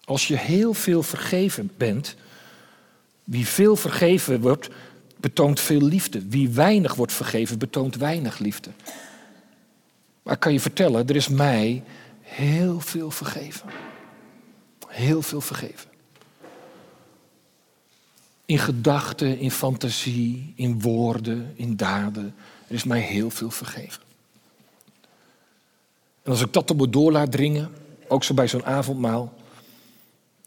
Als 0.04 0.28
je 0.28 0.36
heel 0.36 0.74
veel 0.74 1.02
vergeven 1.02 1.70
bent, 1.76 2.16
wie 3.24 3.46
veel 3.46 3.76
vergeven 3.76 4.40
wordt, 4.40 4.68
betoont 5.16 5.60
veel 5.60 5.80
liefde. 5.80 6.28
Wie 6.28 6.48
weinig 6.48 6.94
wordt 6.94 7.12
vergeven, 7.12 7.58
betoont 7.58 7.96
weinig 7.96 8.38
liefde. 8.38 8.70
Maar 10.22 10.34
ik 10.34 10.40
kan 10.40 10.52
je 10.52 10.60
vertellen, 10.60 11.08
er 11.08 11.16
is 11.16 11.28
mij 11.28 11.82
heel 12.20 12.80
veel 12.80 13.10
vergeven. 13.10 13.68
Heel 14.88 15.22
veel 15.22 15.40
vergeven. 15.40 15.90
In 18.44 18.58
gedachten, 18.58 19.38
in 19.38 19.50
fantasie, 19.50 20.52
in 20.56 20.80
woorden, 20.80 21.52
in 21.54 21.76
daden. 21.76 22.34
Er 22.68 22.74
is 22.74 22.84
mij 22.84 23.00
heel 23.00 23.30
veel 23.30 23.50
vergeven. 23.50 24.02
En 26.22 26.30
als 26.30 26.40
ik 26.40 26.52
dat 26.52 26.70
op 26.70 26.76
me 26.76 26.90
door 26.90 27.12
laat 27.12 27.32
dringen, 27.32 27.70
ook 28.08 28.24
zo 28.24 28.34
bij 28.34 28.48
zo'n 28.48 28.64
avondmaal, 28.64 29.32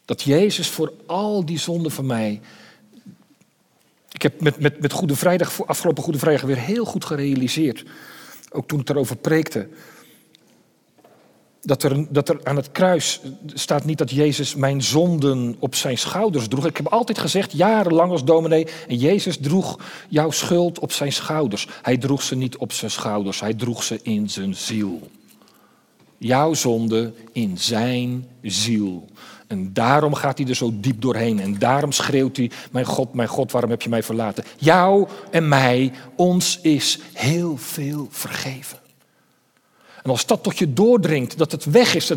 dat 0.05 0.21
Jezus 0.21 0.69
voor 0.69 0.93
al 1.05 1.45
die 1.45 1.59
zonden 1.59 1.91
van 1.91 2.05
mij. 2.05 2.41
Ik 4.11 4.21
heb 4.21 4.41
met, 4.41 4.59
met, 4.59 4.81
met 4.81 4.91
Goede 4.91 5.15
Vrijdag, 5.15 5.65
afgelopen 5.65 6.03
Goede 6.03 6.19
Vrijdag 6.19 6.45
weer 6.45 6.57
heel 6.57 6.85
goed 6.85 7.05
gerealiseerd, 7.05 7.83
ook 8.51 8.67
toen 8.67 8.79
ik 8.79 8.85
daarover 8.85 9.15
preekte, 9.15 9.67
dat 11.65 11.83
er, 11.83 12.13
dat 12.13 12.29
er 12.29 12.39
aan 12.43 12.55
het 12.55 12.71
kruis 12.71 13.21
staat 13.53 13.85
niet 13.85 13.97
dat 13.97 14.11
Jezus 14.11 14.55
mijn 14.55 14.81
zonden 14.81 15.55
op 15.59 15.75
zijn 15.75 15.97
schouders 15.97 16.47
droeg. 16.47 16.65
Ik 16.65 16.77
heb 16.77 16.87
altijd 16.87 17.19
gezegd, 17.19 17.51
jarenlang 17.51 18.11
als 18.11 18.23
dominee, 18.23 18.67
en 18.87 18.97
Jezus 18.97 19.37
droeg 19.37 19.79
jouw 20.09 20.31
schuld 20.31 20.79
op 20.79 20.91
zijn 20.91 21.13
schouders. 21.13 21.67
Hij 21.81 21.97
droeg 21.97 22.21
ze 22.21 22.35
niet 22.35 22.57
op 22.57 22.71
zijn 22.71 22.91
schouders, 22.91 23.39
hij 23.39 23.53
droeg 23.53 23.83
ze 23.83 23.99
in 24.03 24.29
zijn 24.29 24.55
ziel. 24.55 25.09
Jouw 26.17 26.53
zonde 26.53 27.13
in 27.31 27.57
zijn 27.57 28.27
ziel. 28.41 29.09
En 29.47 29.73
daarom 29.73 30.13
gaat 30.13 30.38
hij 30.38 30.47
er 30.47 30.55
zo 30.55 30.71
diep 30.73 31.01
doorheen. 31.01 31.39
En 31.39 31.60
daarom 31.60 31.91
schreeuwt 31.91 32.38
hij: 32.38 32.51
Mijn 32.71 32.86
God, 32.86 33.13
mijn 33.13 33.27
God, 33.27 33.51
waarom 33.51 33.69
heb 33.69 33.81
je 33.81 33.89
mij 33.89 34.03
verlaten? 34.03 34.43
Jou 34.58 35.08
en 35.31 35.47
mij, 35.47 35.91
ons 36.15 36.60
is 36.62 36.99
heel 37.13 37.58
veel 37.58 38.08
vergeven. 38.12 38.79
En 40.03 40.12
als 40.12 40.25
dat 40.25 40.43
tot 40.43 40.58
je 40.58 40.73
doordringt, 40.73 41.38
dat 41.38 41.51
het 41.51 41.65
weg 41.65 41.95
is, 41.95 42.08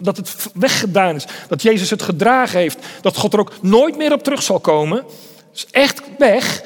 dat, 0.00 0.16
het 0.16 0.50
weggedaan 0.54 1.14
is, 1.14 1.26
dat 1.48 1.62
Jezus 1.62 1.90
het 1.90 2.02
gedragen 2.02 2.58
heeft, 2.58 2.78
dat 3.00 3.16
God 3.16 3.32
er 3.32 3.38
ook 3.38 3.52
nooit 3.62 3.96
meer 3.96 4.12
op 4.12 4.22
terug 4.22 4.42
zal 4.42 4.60
komen, 4.60 5.04
is 5.54 5.66
echt 5.70 6.02
weg. 6.18 6.62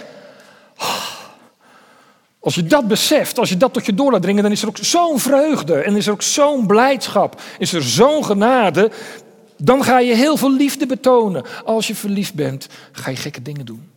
Als 2.40 2.55
je 2.55 2.62
dat 2.62 2.88
beseft, 2.88 3.38
als 3.38 3.48
je 3.48 3.57
dat 3.57 3.72
tot 3.72 3.87
je 3.87 3.94
door 3.94 4.12
laat 4.12 4.22
dringen, 4.22 4.42
dan 4.42 4.53
is 4.53 4.62
er 4.62 4.68
ook 4.68 4.79
zo'n 4.81 5.18
vreugde 5.18 5.74
en 5.74 5.96
is 5.96 6.07
er 6.07 6.12
ook 6.12 6.22
zo'n 6.22 6.66
blijdschap, 6.66 7.40
is 7.59 7.72
er 7.72 7.83
zo'n 7.83 8.24
genade. 8.24 8.90
Dan 9.59 9.85
ga 9.85 9.99
je 9.99 10.14
heel 10.14 10.37
veel 10.37 10.53
liefde 10.53 10.87
betonen. 10.87 11.44
Als 11.64 11.87
je 11.87 11.94
verliefd 11.94 12.35
bent, 12.35 12.66
ga 12.92 13.11
je 13.11 13.16
gekke 13.16 13.42
dingen 13.42 13.66
doen. 13.66 13.90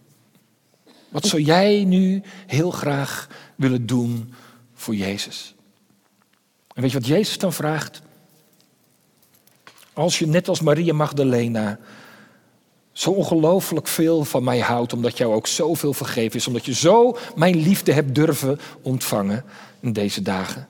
Wat 1.10 1.26
zou 1.26 1.42
jij 1.42 1.84
nu 1.84 2.22
heel 2.48 2.72
graag 2.72 3.28
willen 3.56 3.86
doen 3.86 4.34
voor 4.74 4.96
Jezus? 4.96 5.56
En 6.74 6.82
weet 6.82 6.92
je 6.92 7.00
wat 7.00 7.08
Jezus 7.08 7.38
dan 7.38 7.54
vraagt? 7.54 8.02
Als 9.94 10.20
je 10.20 10.28
net 10.28 10.48
als 10.48 10.62
Maria 10.62 10.94
Magdalena 10.94 11.80
zo 12.92 13.12
ongelooflijk 13.12 13.88
veel 13.88 14.24
van 14.26 14.44
mij 14.44 14.60
houdt, 14.60 14.94
omdat 14.94 15.18
jou 15.18 15.34
ook 15.34 15.48
zoveel 15.48 15.94
vergeven 15.94 16.36
is, 16.40 16.48
omdat 16.48 16.66
je 16.66 16.74
zo 16.74 17.18
mijn 17.36 17.56
liefde 17.56 17.94
hebt 17.94 18.16
durven 18.16 18.60
ontvangen 18.82 19.44
in 19.80 19.94
deze 19.94 20.22
dagen. 20.22 20.68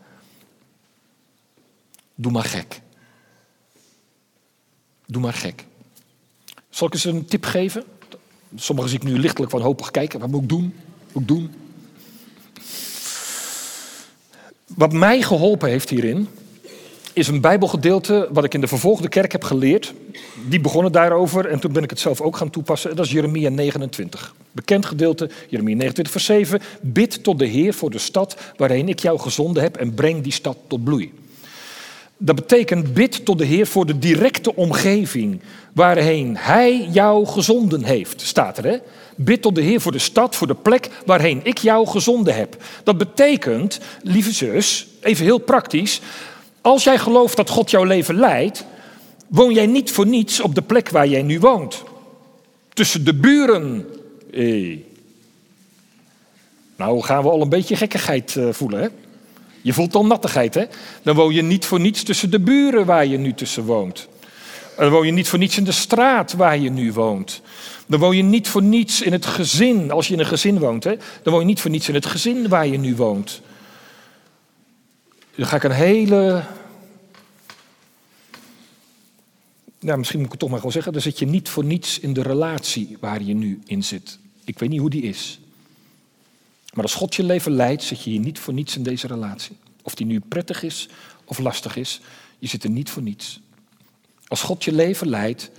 Doe 2.16 2.32
maar 2.32 2.44
gek. 2.44 2.82
Doe 5.12 5.22
maar 5.22 5.34
gek. 5.34 5.66
Zal 6.70 6.88
ik 6.88 6.94
eens 6.94 7.06
een 7.06 7.26
tip 7.26 7.46
geven? 7.46 7.84
Sommigen 8.56 8.90
zie 8.90 9.00
ik 9.00 9.06
nu 9.06 9.20
lichtelijk 9.20 9.52
wanhopig 9.52 9.92
kijken. 9.92 10.20
Wat 10.20 10.30
moet 10.30 10.42
ik 10.42 10.50
doen? 11.28 11.54
Wat 14.66 14.94
mij 14.94 15.22
geholpen 15.22 15.70
heeft 15.70 15.90
hierin, 15.90 16.28
is 17.14 17.28
een 17.28 17.42
Bijbelgedeelte 17.42 18.30
wat 18.32 18.44
ik 18.44 18.54
in 18.54 18.62
de 18.62 18.68
vervolgde 18.68 19.10
kerk 19.10 19.32
heb 19.32 19.44
geleerd. 19.44 19.94
Die 20.48 20.62
begonnen 20.62 20.92
daarover 20.92 21.46
en 21.46 21.60
toen 21.60 21.74
ben 21.74 21.84
ik 21.84 21.90
het 21.90 22.00
zelf 22.00 22.22
ook 22.22 22.38
gaan 22.38 22.50
toepassen. 22.50 22.96
Dat 22.96 23.06
is 23.06 23.12
Jeremia 23.12 23.50
29. 23.50 24.36
Bekend 24.52 24.86
gedeelte, 24.86 25.30
Jeremia 25.50 25.76
29, 25.76 26.12
vers 26.14 26.26
7. 26.26 26.62
Bid 26.82 27.24
tot 27.24 27.40
de 27.40 27.46
Heer 27.46 27.74
voor 27.74 27.92
de 27.92 27.98
stad 27.98 28.38
waarheen 28.58 28.90
ik 28.90 29.00
jou 29.00 29.20
gezonden 29.20 29.64
heb 29.64 29.78
en 29.78 29.94
breng 29.94 30.24
die 30.24 30.34
stad 30.34 30.58
tot 30.68 30.84
bloei. 30.84 31.21
Dat 32.24 32.36
betekent 32.36 32.94
bid 32.94 33.26
tot 33.26 33.38
de 33.38 33.46
Heer 33.46 33.68
voor 33.68 33.86
de 33.86 34.00
directe 34.00 34.56
omgeving 34.56 35.42
waarheen 35.74 36.38
Hij 36.38 36.88
jou 36.92 37.26
gezonden 37.26 37.84
heeft, 37.84 38.22
staat 38.22 38.58
er. 38.58 38.64
Hè? 38.64 38.78
Bid 39.16 39.42
tot 39.42 39.56
de 39.56 39.62
Heer 39.62 39.82
voor 39.82 39.92
de 39.92 40.00
stad, 40.00 40.36
voor 40.36 40.48
de 40.48 40.56
plek 40.56 40.90
waarheen 41.06 41.40
ik 41.44 41.58
jou 41.58 41.88
gezonden 41.88 42.36
heb. 42.36 42.64
Dat 42.84 42.98
betekent, 42.98 43.80
lieve 44.04 44.32
zus, 44.32 44.88
even 45.00 45.26
heel 45.26 45.38
praktisch, 45.38 46.02
als 46.62 46.84
jij 46.84 46.98
gelooft 46.98 47.38
dat 47.38 47.50
God 47.50 47.72
jouw 47.72 47.84
leven 47.84 48.16
leidt, 48.16 48.66
woon 49.28 49.54
jij 49.54 49.66
niet 49.66 49.92
voor 49.92 50.08
niets 50.08 50.40
op 50.40 50.56
de 50.56 50.62
plek 50.62 50.90
waar 50.90 51.08
jij 51.08 51.22
nu 51.22 51.40
woont. 51.40 51.84
Tussen 52.74 53.06
de 53.06 53.16
buren. 53.16 53.86
Nou 56.76 57.02
gaan 57.02 57.24
we 57.24 57.30
al 57.30 57.42
een 57.42 57.50
beetje 57.50 57.76
gekkigheid 57.76 58.36
eh, 58.36 58.50
voelen, 58.52 58.82
hè? 58.82 58.88
Je 59.62 59.74
voelt 59.74 59.96
al 59.96 60.06
nattigheid, 60.06 60.54
hè? 60.54 60.66
Dan 61.04 61.16
woon 61.16 61.34
je 61.34 61.42
niet 61.42 61.66
voor 61.66 61.80
niets 61.80 62.04
tussen 62.04 62.32
de 62.32 62.40
buren 62.40 62.86
waar 62.86 63.06
je 63.06 63.18
nu 63.18 63.34
tussen 63.34 63.64
woont. 63.64 64.08
Dan 64.78 64.90
woon 64.90 65.06
je 65.06 65.12
niet 65.12 65.28
voor 65.28 65.40
niets 65.40 65.58
in 65.58 65.64
de 65.64 65.72
straat 65.72 66.34
waar 66.34 66.58
je 66.58 66.70
nu 66.70 66.94
woont. 66.94 67.42
Dan 67.88 68.00
woon 68.00 68.16
je 68.16 68.24
niet 68.24 68.48
voor 68.48 68.62
niets 68.62 69.02
in 69.02 69.12
het 69.12 69.26
gezin, 69.26 69.92
als 69.92 70.08
je 70.08 70.14
in 70.14 70.20
een 70.20 70.26
gezin 70.26 70.60
woont. 70.60 70.84
Hè? 70.84 70.96
Dan 71.24 71.34
woon 71.34 71.40
je 71.40 71.48
niet 71.48 71.62
voor 71.62 71.72
niets 71.72 71.88
in 71.88 71.94
het 71.94 72.06
gezin 72.06 72.48
waar 72.48 72.68
je 72.68 72.78
nu 72.78 72.96
woont. 72.96 73.42
Dan 75.36 75.46
ga 75.46 75.56
ik 75.56 75.64
een 75.64 75.72
hele. 75.72 76.44
Nou, 79.80 79.98
misschien 79.98 80.18
moet 80.18 80.26
ik 80.26 80.32
het 80.32 80.42
toch 80.42 80.50
maar 80.50 80.58
gewoon 80.58 80.74
zeggen. 80.74 80.94
Dan 80.94 81.02
zit 81.02 81.20
je 81.20 81.26
niet 81.26 81.50
voor 81.50 81.64
niets 81.64 82.00
in 82.00 82.14
de 82.14 82.22
relatie 82.22 82.98
waar 83.00 83.24
je 83.24 83.34
nu 83.34 83.60
in 83.66 83.84
zit. 83.84 84.20
Ik 84.46 84.60
weet 84.60 84.70
niet 84.70 84.80
hoe 84.80 84.90
die 84.90 85.02
is. 85.02 85.40
Maar 86.74 86.84
als 86.84 86.94
God 86.94 87.16
je 87.16 87.24
leven 87.24 87.52
leidt, 87.52 87.84
zit 87.84 88.04
je 88.04 88.10
hier 88.10 88.20
niet 88.20 88.40
voor 88.40 88.54
niets 88.54 88.76
in 88.76 88.84
deze 88.84 89.08
relatie. 89.08 89.58
Of 89.82 89.96
die 89.96 90.06
nu 90.06 90.20
prettig 90.20 90.64
is 90.64 90.90
of 91.26 91.40
lastig 91.40 91.76
is, 91.76 92.02
je 92.40 92.48
zit 92.48 92.64
er 92.64 92.70
niet 92.70 92.90
voor 92.90 93.02
niets. 93.02 93.42
Als 94.28 94.42
God 94.42 94.64
je 94.64 94.72
leven 94.72 95.10
leidt, 95.10 95.52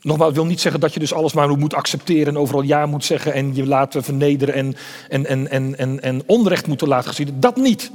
nogmaals, 0.00 0.34
wil 0.34 0.46
niet 0.46 0.60
zeggen 0.60 0.80
dat 0.80 0.94
je 0.94 1.00
dus 1.00 1.12
alles 1.12 1.32
maar 1.32 1.48
moet 1.48 1.74
accepteren 1.74 2.26
en 2.26 2.38
overal 2.38 2.62
ja 2.62 2.86
moet 2.86 3.04
zeggen 3.04 3.32
en 3.32 3.54
je 3.54 3.66
laten 3.66 4.04
vernederen 4.04 4.54
en, 4.54 4.74
en, 5.08 5.26
en, 5.50 5.78
en, 5.78 6.02
en, 6.02 6.22
onrecht 6.26 6.66
moeten 6.66 6.88
laten 6.88 7.08
gezien. 7.08 7.40
Dat 7.40 7.56
niet. 7.56 7.90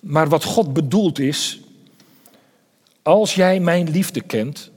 Maar 0.00 0.28
wat 0.28 0.44
God 0.44 0.72
bedoelt 0.72 1.18
is, 1.18 1.60
als 3.02 3.34
jij 3.34 3.60
mijn 3.60 3.90
liefde 3.90 4.20
kent, 4.20 4.70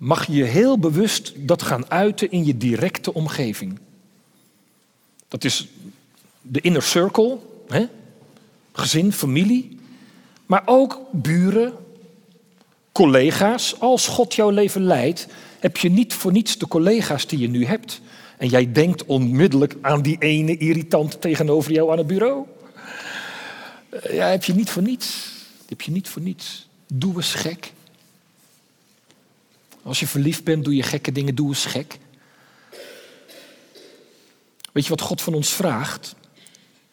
mag 0.00 0.26
je 0.26 0.44
heel 0.44 0.78
bewust 0.78 1.32
dat 1.36 1.62
gaan 1.62 1.90
uiten 1.90 2.30
in 2.30 2.44
je 2.44 2.56
directe 2.56 3.14
omgeving. 3.14 3.78
Dat 5.28 5.44
is 5.44 5.68
de 6.42 6.60
inner 6.60 6.82
circle, 6.82 7.38
hè? 7.68 7.86
gezin, 8.72 9.12
familie, 9.12 9.78
maar 10.46 10.62
ook 10.64 11.00
buren, 11.12 11.72
collega's. 12.92 13.80
Als 13.80 14.06
God 14.06 14.34
jouw 14.34 14.50
leven 14.50 14.82
leidt, 14.82 15.26
heb 15.58 15.76
je 15.76 15.90
niet 15.90 16.14
voor 16.14 16.32
niets 16.32 16.58
de 16.58 16.68
collega's 16.68 17.26
die 17.26 17.38
je 17.38 17.48
nu 17.48 17.64
hebt. 17.64 18.00
En 18.38 18.48
jij 18.48 18.72
denkt 18.72 19.04
onmiddellijk 19.04 19.76
aan 19.80 20.02
die 20.02 20.16
ene 20.18 20.56
irritant 20.56 21.20
tegenover 21.20 21.72
jou 21.72 21.90
aan 21.90 21.98
het 21.98 22.06
bureau. 22.06 22.46
Eh, 23.90 24.14
ja, 24.14 24.26
heb 24.26 24.44
je 24.44 24.54
niet 24.54 24.70
voor 24.70 24.82
niets. 24.82 25.32
Heb 25.68 25.80
je 25.80 25.90
niet 25.90 26.08
voor 26.08 26.22
niets. 26.22 26.68
Doe 26.86 27.14
eens 27.16 27.34
gek. 27.34 27.72
Als 29.82 30.00
je 30.00 30.06
verliefd 30.06 30.44
bent, 30.44 30.64
doe 30.64 30.74
je 30.74 30.82
gekke 30.82 31.12
dingen, 31.12 31.34
doe 31.34 31.48
eens 31.48 31.66
gek. 31.66 31.98
Weet 34.72 34.84
je 34.84 34.90
wat 34.90 35.00
God 35.00 35.22
van 35.22 35.34
ons 35.34 35.52
vraagt? 35.52 36.14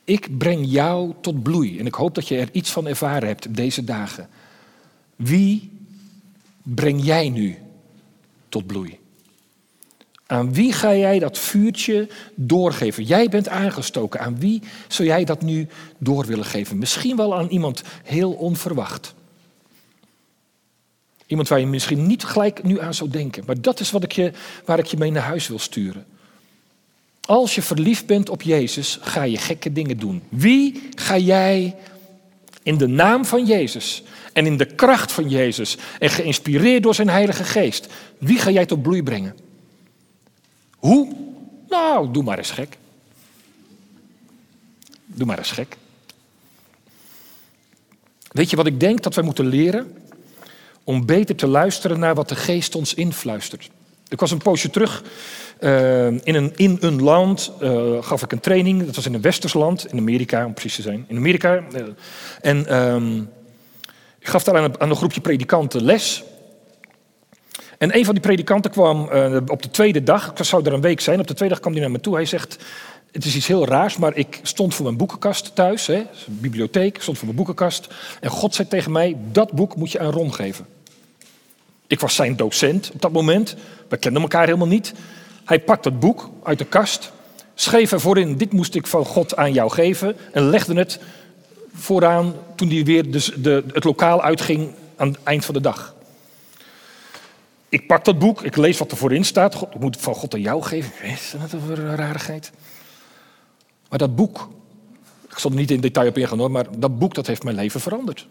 Ik 0.04 0.38
breng 0.38 0.66
jou 0.70 1.14
tot 1.22 1.44
bloei. 1.44 1.80
En 1.80 1.86
ik 1.86 1.94
hoop 1.94 2.16
dat 2.16 2.28
je 2.28 2.38
er 2.38 2.50
iets 2.52 2.72
van 2.72 2.88
ervaren 2.88 3.28
hebt 3.28 3.56
deze 3.56 3.84
dagen. 3.84 4.30
Wie 5.16 5.72
breng 6.64 7.04
jij 7.04 7.30
nu 7.30 7.58
tot 8.50 8.68
bloei? 8.68 9.00
Aan 10.26 10.54
wie 10.54 10.74
ga 10.74 10.96
jij 10.96 11.20
dat 11.20 11.38
vuurtje 11.38 12.10
doorgeven? 12.36 13.04
Jij 13.04 13.30
bent 13.30 13.48
aangestoken. 13.48 14.20
Aan 14.20 14.40
wie 14.40 14.62
zou 14.88 15.08
jij 15.08 15.24
dat 15.24 15.42
nu 15.42 15.68
door 15.98 16.26
willen 16.26 16.46
geven? 16.46 16.78
Misschien 16.78 17.16
wel 17.16 17.38
aan 17.38 17.48
iemand 17.48 17.84
heel 18.04 18.32
onverwacht. 18.32 19.14
Iemand 21.28 21.48
waar 21.48 21.60
je 21.60 21.68
misschien 21.68 22.08
niet 22.08 22.24
gelijk 22.24 22.64
nu 22.64 22.80
aan 22.80 22.94
zou 22.94 23.10
denken. 23.10 23.44
Maar 23.46 23.62
dat 23.62 23.80
is 23.80 23.92
wat 23.92 24.04
ik 24.04 24.12
je, 24.12 24.32
waar 24.66 24.80
ik 24.80 24.86
je 24.86 24.98
mee 24.98 25.12
naar 25.12 25.24
huis 25.24 25.48
wil 25.48 25.60
sturen. 25.60 26.06
Als 27.26 27.56
je 27.56 27.62
verliefd 27.62 28.06
bent 28.06 28.30
op 28.30 28.42
Jezus, 28.42 28.98
ga 29.02 29.24
je 29.24 29.38
gekke 29.38 29.74
dingen 29.74 30.00
doen. 30.00 30.24
Wie 30.30 30.90
ga 30.96 31.18
jij 31.18 31.76
in 32.64 32.78
de 32.78 32.88
naam 32.88 33.26
van 33.26 33.46
Jezus 33.46 34.04
en 34.34 34.46
in 34.46 34.58
de 34.58 34.66
kracht 34.66 35.12
van 35.12 35.30
Jezus 35.30 35.78
en 36.00 36.10
geïnspireerd 36.10 36.84
door 36.84 36.96
zijn 36.96 37.10
Heilige 37.10 37.44
Geest, 37.44 37.88
wie 38.18 38.40
ga 38.40 38.50
jij 38.50 38.66
tot 38.66 38.82
bloei 38.82 39.04
brengen? 39.04 39.36
Hoe? 40.78 41.16
Nou, 41.70 42.12
doe 42.12 42.24
maar 42.24 42.38
eens 42.38 42.52
gek. 42.52 42.78
Doe 45.06 45.26
maar 45.26 45.38
eens 45.38 45.52
gek. 45.52 45.78
Weet 48.32 48.50
je 48.50 48.56
wat 48.56 48.68
ik 48.68 48.80
denk 48.80 49.04
dat 49.04 49.16
wij 49.16 49.24
moeten 49.24 49.46
leren? 49.46 50.07
Om 50.88 51.06
beter 51.06 51.36
te 51.36 51.48
luisteren 51.48 52.00
naar 52.00 52.16
wat 52.16 52.30
de 52.30 52.36
geest 52.36 52.76
ons 52.76 52.94
influistert. 52.94 53.70
Ik 54.08 54.20
was 54.20 54.32
een 54.32 54.38
poosje 54.38 54.70
terug 54.70 55.04
uh, 55.60 56.06
in, 56.06 56.22
een, 56.24 56.52
in 56.56 56.78
een 56.80 57.04
land, 57.04 57.52
uh, 57.62 58.04
gaf 58.04 58.24
ik 58.24 58.32
een 58.32 58.40
training. 58.40 58.86
Dat 58.86 58.96
was 58.96 59.06
in 59.06 59.14
een 59.14 59.22
westers 59.22 59.54
land, 59.54 59.92
in 59.92 59.98
Amerika 59.98 60.46
om 60.46 60.54
precies 60.54 60.76
te 60.76 60.82
zijn. 60.82 61.06
In 61.08 61.18
Amerika. 61.18 61.64
Uh, 61.76 61.82
en 62.42 62.78
um, 62.78 63.30
ik 64.20 64.28
gaf 64.28 64.44
daar 64.44 64.58
aan 64.58 64.90
een, 64.90 64.96
groepje 64.96 65.22
predikanten 65.22 65.84
les. 65.84 66.24
En 67.78 67.96
een 67.98 68.06
van 68.06 68.14
die 68.14 68.24
predikanten 68.24 68.72
kwam 68.72 69.02
op 69.48 69.62
de 69.62 69.70
tweede 69.72 70.04
dag, 70.04 70.32
ik 70.32 70.44
zou 70.44 70.66
er 70.66 70.74
een 70.74 70.82
week 70.82 71.00
zijn, 71.00 71.20
op 71.20 71.28
de 71.28 71.34
tweede 71.34 71.54
dag 71.54 71.64
kwam 71.64 71.74
hij 71.74 71.82
naar 71.82 71.92
me 71.92 72.00
toe. 72.00 72.16
Hij 72.16 72.26
zegt, 72.26 72.58
het 73.12 73.26
is 73.26 73.36
iets 73.36 73.48
heel 73.48 73.66
raars, 73.66 73.98
maar 73.98 74.16
ik 74.16 74.40
stond 74.42 74.76
voor 74.76 74.86
mijn 74.86 74.98
boekenkast 74.98 75.56
thuis, 75.56 75.88
hè, 75.88 76.04
bibliotheek, 76.26 77.02
stond 77.02 77.18
voor 77.18 77.26
mijn 77.26 77.38
boekenkast. 77.38 77.88
En 78.20 78.30
God 78.30 78.56
zei 78.56 78.68
tegen 78.68 78.92
mij, 78.92 79.18
dat 79.32 79.52
boek 79.52 79.76
moet 79.76 79.92
je 79.92 80.00
aan 80.00 80.12
Ron 80.12 80.34
geven. 80.34 80.77
Ik 81.88 82.00
was 82.00 82.16
zijn 82.16 82.36
docent 82.36 82.92
op 82.94 83.02
dat 83.02 83.12
moment, 83.12 83.56
we 83.90 83.98
kenden 83.98 84.22
elkaar 84.22 84.46
helemaal 84.46 84.68
niet. 84.68 84.94
Hij 85.46 85.60
pakt 85.60 85.84
dat 85.84 86.00
boek 86.00 86.30
uit 86.44 86.58
de 86.58 86.66
kast, 86.66 87.12
schreef 87.54 87.92
ervoor 87.92 88.18
in, 88.18 88.38
dit 88.38 88.54
moest 88.54 88.76
ik 88.76 88.88
van 88.88 89.06
God 89.06 89.36
aan 89.36 89.54
jou 89.54 89.72
geven, 89.72 90.16
en 90.32 90.50
legde 90.50 90.74
het 90.76 91.00
vooraan 91.74 92.34
toen 92.56 92.70
hij 92.70 92.84
weer 92.84 93.12
de, 93.12 93.42
de, 93.42 93.64
het 93.74 93.84
lokaal 93.84 94.22
uitging 94.22 94.72
aan 94.96 95.08
het 95.08 95.18
eind 95.24 95.46
van 95.46 95.54
de 95.54 95.62
dag. 95.62 95.96
Ik 97.70 97.88
pak 97.88 98.06
dat 98.06 98.20
boek, 98.20 98.42
ik 98.42 98.56
lees 98.56 98.78
wat 98.78 98.92
er 98.92 98.98
voorin 98.98 99.26
staat. 99.26 99.56
God, 99.56 99.74
ik 99.74 99.80
moet 99.80 99.98
van 99.98 100.16
God 100.16 100.34
aan 100.34 100.42
jou 100.42 100.64
geven. 100.64 100.92
Is 101.04 101.34
dat 101.40 101.52
een 101.54 101.96
rarigheid? 101.96 102.52
Maar 103.90 104.00
dat 104.00 104.16
boek, 104.16 104.50
ik 105.30 105.38
zal 105.38 105.52
er 105.52 105.58
niet 105.58 105.72
in 105.72 105.82
detail 105.82 106.08
op 106.08 106.18
ingaan 106.18 106.40
hoor, 106.40 106.52
maar 106.52 106.66
dat 106.78 107.00
boek 107.00 107.14
dat 107.14 107.28
heeft 107.28 107.44
mijn 107.44 107.56
leven 107.56 107.82
veranderd. 107.82 108.28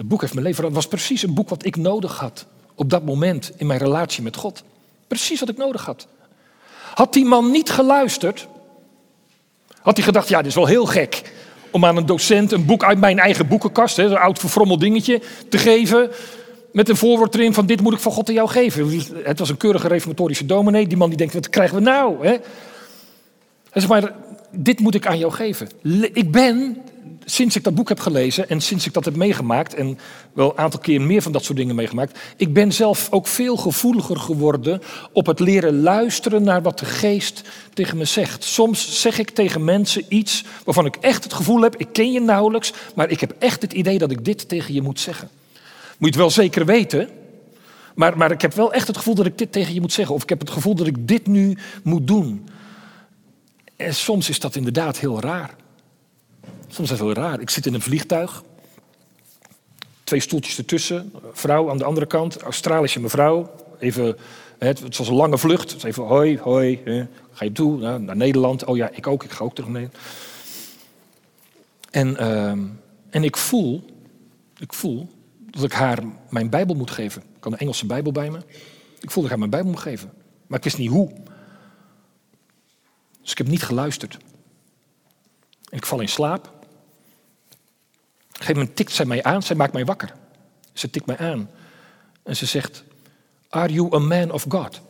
Dat 0.00 0.08
boek 0.08 0.20
heeft 0.20 0.32
mijn 0.32 0.46
leven 0.46 0.60
veranderd. 0.62 0.84
Het 0.84 0.92
was 0.92 1.06
precies 1.06 1.22
een 1.22 1.34
boek 1.34 1.48
wat 1.48 1.64
ik 1.64 1.76
nodig 1.76 2.18
had 2.18 2.46
op 2.74 2.90
dat 2.90 3.04
moment 3.04 3.52
in 3.56 3.66
mijn 3.66 3.78
relatie 3.78 4.22
met 4.22 4.36
God. 4.36 4.62
Precies 5.06 5.40
wat 5.40 5.48
ik 5.48 5.56
nodig 5.56 5.84
had. 5.84 6.06
Had 6.94 7.12
die 7.12 7.24
man 7.24 7.50
niet 7.50 7.70
geluisterd, 7.70 8.48
had 9.82 9.96
hij 9.96 10.04
gedacht, 10.04 10.28
ja, 10.28 10.36
dit 10.38 10.46
is 10.46 10.54
wel 10.54 10.66
heel 10.66 10.86
gek 10.86 11.32
om 11.70 11.84
aan 11.84 11.96
een 11.96 12.06
docent 12.06 12.52
een 12.52 12.64
boek 12.64 12.84
uit 12.84 12.98
mijn 12.98 13.18
eigen 13.18 13.48
boekenkast, 13.48 13.98
een 13.98 14.16
oud 14.16 14.38
verfrommeld 14.38 14.80
dingetje, 14.80 15.22
te 15.48 15.58
geven. 15.58 16.10
Met 16.72 16.88
een 16.88 16.96
voorwoord 16.96 17.34
erin 17.34 17.54
van 17.54 17.66
dit 17.66 17.80
moet 17.80 17.92
ik 17.92 18.00
van 18.00 18.12
God 18.12 18.28
aan 18.28 18.34
jou 18.34 18.48
geven. 18.48 19.00
Het 19.24 19.38
was 19.38 19.48
een 19.48 19.56
keurige 19.56 19.88
reformatorische 19.88 20.46
dominee. 20.46 20.86
Die 20.86 20.96
man 20.96 21.08
die 21.08 21.18
denkt, 21.18 21.34
wat 21.34 21.48
krijgen 21.48 21.76
we 21.76 21.82
nou? 21.82 22.26
Hè? 22.26 22.30
Hij 22.30 22.40
zegt 23.82 23.88
maar, 23.88 24.14
dit 24.50 24.80
moet 24.80 24.94
ik 24.94 25.06
aan 25.06 25.18
jou 25.18 25.32
geven. 25.32 25.68
Ik 26.12 26.30
ben, 26.30 26.82
sinds 27.24 27.56
ik 27.56 27.64
dat 27.64 27.74
boek 27.74 27.88
heb 27.88 28.00
gelezen 28.00 28.48
en 28.48 28.60
sinds 28.60 28.86
ik 28.86 28.92
dat 28.92 29.04
heb 29.04 29.16
meegemaakt, 29.16 29.74
en 29.74 29.98
wel 30.32 30.50
een 30.50 30.58
aantal 30.58 30.80
keer 30.80 31.00
meer 31.00 31.22
van 31.22 31.32
dat 31.32 31.44
soort 31.44 31.58
dingen 31.58 31.74
meegemaakt, 31.74 32.18
ik 32.36 32.52
ben 32.52 32.72
zelf 32.72 33.08
ook 33.10 33.26
veel 33.26 33.56
gevoeliger 33.56 34.16
geworden 34.16 34.82
op 35.12 35.26
het 35.26 35.40
leren 35.40 35.80
luisteren 35.80 36.42
naar 36.42 36.62
wat 36.62 36.78
de 36.78 36.84
geest 36.84 37.42
tegen 37.74 37.96
me 37.96 38.04
zegt. 38.04 38.44
Soms 38.44 39.00
zeg 39.00 39.18
ik 39.18 39.30
tegen 39.30 39.64
mensen 39.64 40.04
iets 40.08 40.44
waarvan 40.64 40.86
ik 40.86 40.96
echt 40.96 41.24
het 41.24 41.32
gevoel 41.32 41.62
heb, 41.62 41.76
ik 41.76 41.88
ken 41.92 42.12
je 42.12 42.20
nauwelijks, 42.20 42.72
maar 42.94 43.10
ik 43.10 43.20
heb 43.20 43.34
echt 43.38 43.62
het 43.62 43.72
idee 43.72 43.98
dat 43.98 44.10
ik 44.10 44.24
dit 44.24 44.48
tegen 44.48 44.74
je 44.74 44.82
moet 44.82 45.00
zeggen. 45.00 45.28
Moet 45.98 46.14
je 46.14 46.20
het 46.20 46.34
wel 46.34 46.44
zeker 46.44 46.66
weten, 46.66 47.08
maar, 47.94 48.16
maar 48.16 48.30
ik 48.30 48.42
heb 48.42 48.54
wel 48.54 48.72
echt 48.72 48.86
het 48.86 48.96
gevoel 48.96 49.14
dat 49.14 49.26
ik 49.26 49.38
dit 49.38 49.52
tegen 49.52 49.74
je 49.74 49.80
moet 49.80 49.92
zeggen. 49.92 50.14
Of 50.14 50.22
ik 50.22 50.28
heb 50.28 50.40
het 50.40 50.50
gevoel 50.50 50.74
dat 50.74 50.86
ik 50.86 51.08
dit 51.08 51.26
nu 51.26 51.56
moet 51.82 52.06
doen. 52.06 52.48
En 53.76 53.94
soms 53.94 54.28
is 54.28 54.40
dat 54.40 54.56
inderdaad 54.56 54.98
heel 54.98 55.20
raar. 55.20 55.54
Soms 56.70 56.90
is 56.90 56.98
het 56.98 57.16
raar. 57.16 57.40
Ik 57.40 57.50
zit 57.50 57.66
in 57.66 57.74
een 57.74 57.80
vliegtuig. 57.82 58.42
Twee 60.04 60.20
stoeltjes 60.20 60.58
ertussen. 60.58 61.12
Vrouw 61.32 61.70
aan 61.70 61.78
de 61.78 61.84
andere 61.84 62.06
kant. 62.06 62.42
Australische 62.42 63.00
mevrouw. 63.00 63.50
Even, 63.78 64.16
het 64.58 64.96
was 64.96 65.08
een 65.08 65.14
lange 65.14 65.38
vlucht. 65.38 65.70
Dus 65.70 65.82
even 65.82 66.02
hoi, 66.02 66.38
hoi. 66.38 66.80
Ga 67.32 67.44
je 67.44 67.52
toe 67.52 67.98
naar 67.98 68.16
Nederland? 68.16 68.64
Oh 68.64 68.76
ja, 68.76 68.90
ik 68.92 69.06
ook. 69.06 69.24
Ik 69.24 69.30
ga 69.30 69.44
ook 69.44 69.54
terug 69.54 69.70
naar 69.70 69.88
En, 71.90 72.08
uh, 72.10 72.50
en 73.10 73.24
ik 73.24 73.36
voel, 73.36 73.84
ik 74.58 74.72
voel 74.72 75.08
dat 75.50 75.62
ik 75.64 75.72
haar 75.72 75.98
mijn 76.28 76.50
Bijbel 76.50 76.74
moet 76.74 76.90
geven. 76.90 77.22
Ik 77.22 77.44
had 77.44 77.52
een 77.52 77.58
Engelse 77.58 77.86
Bijbel 77.86 78.12
bij 78.12 78.30
me. 78.30 78.38
Ik 79.00 79.10
voelde 79.10 79.14
dat 79.14 79.22
ik 79.22 79.28
haar 79.28 79.38
mijn 79.38 79.50
Bijbel 79.50 79.70
moet 79.70 79.80
geven. 79.80 80.12
Maar 80.46 80.58
ik 80.58 80.64
wist 80.64 80.78
niet 80.78 80.90
hoe. 80.90 81.12
Dus 83.22 83.30
ik 83.30 83.38
heb 83.38 83.48
niet 83.48 83.62
geluisterd. 83.62 84.18
ik 85.68 85.86
val 85.86 86.00
in 86.00 86.08
slaap. 86.08 86.58
Een 88.40 88.46
gegeven 88.46 88.60
moment 88.60 88.76
tikt 88.76 88.92
zij 88.92 89.04
mij 89.04 89.22
aan, 89.22 89.42
zij 89.42 89.56
maakt 89.56 89.72
mij 89.72 89.84
wakker. 89.84 90.12
Ze 90.72 90.90
tikt 90.90 91.06
mij 91.06 91.18
aan. 91.18 91.50
En 92.22 92.36
ze 92.36 92.46
zegt, 92.46 92.84
are 93.48 93.72
you 93.72 93.94
a 93.94 93.98
man 93.98 94.30
of 94.30 94.44
God? 94.48 94.80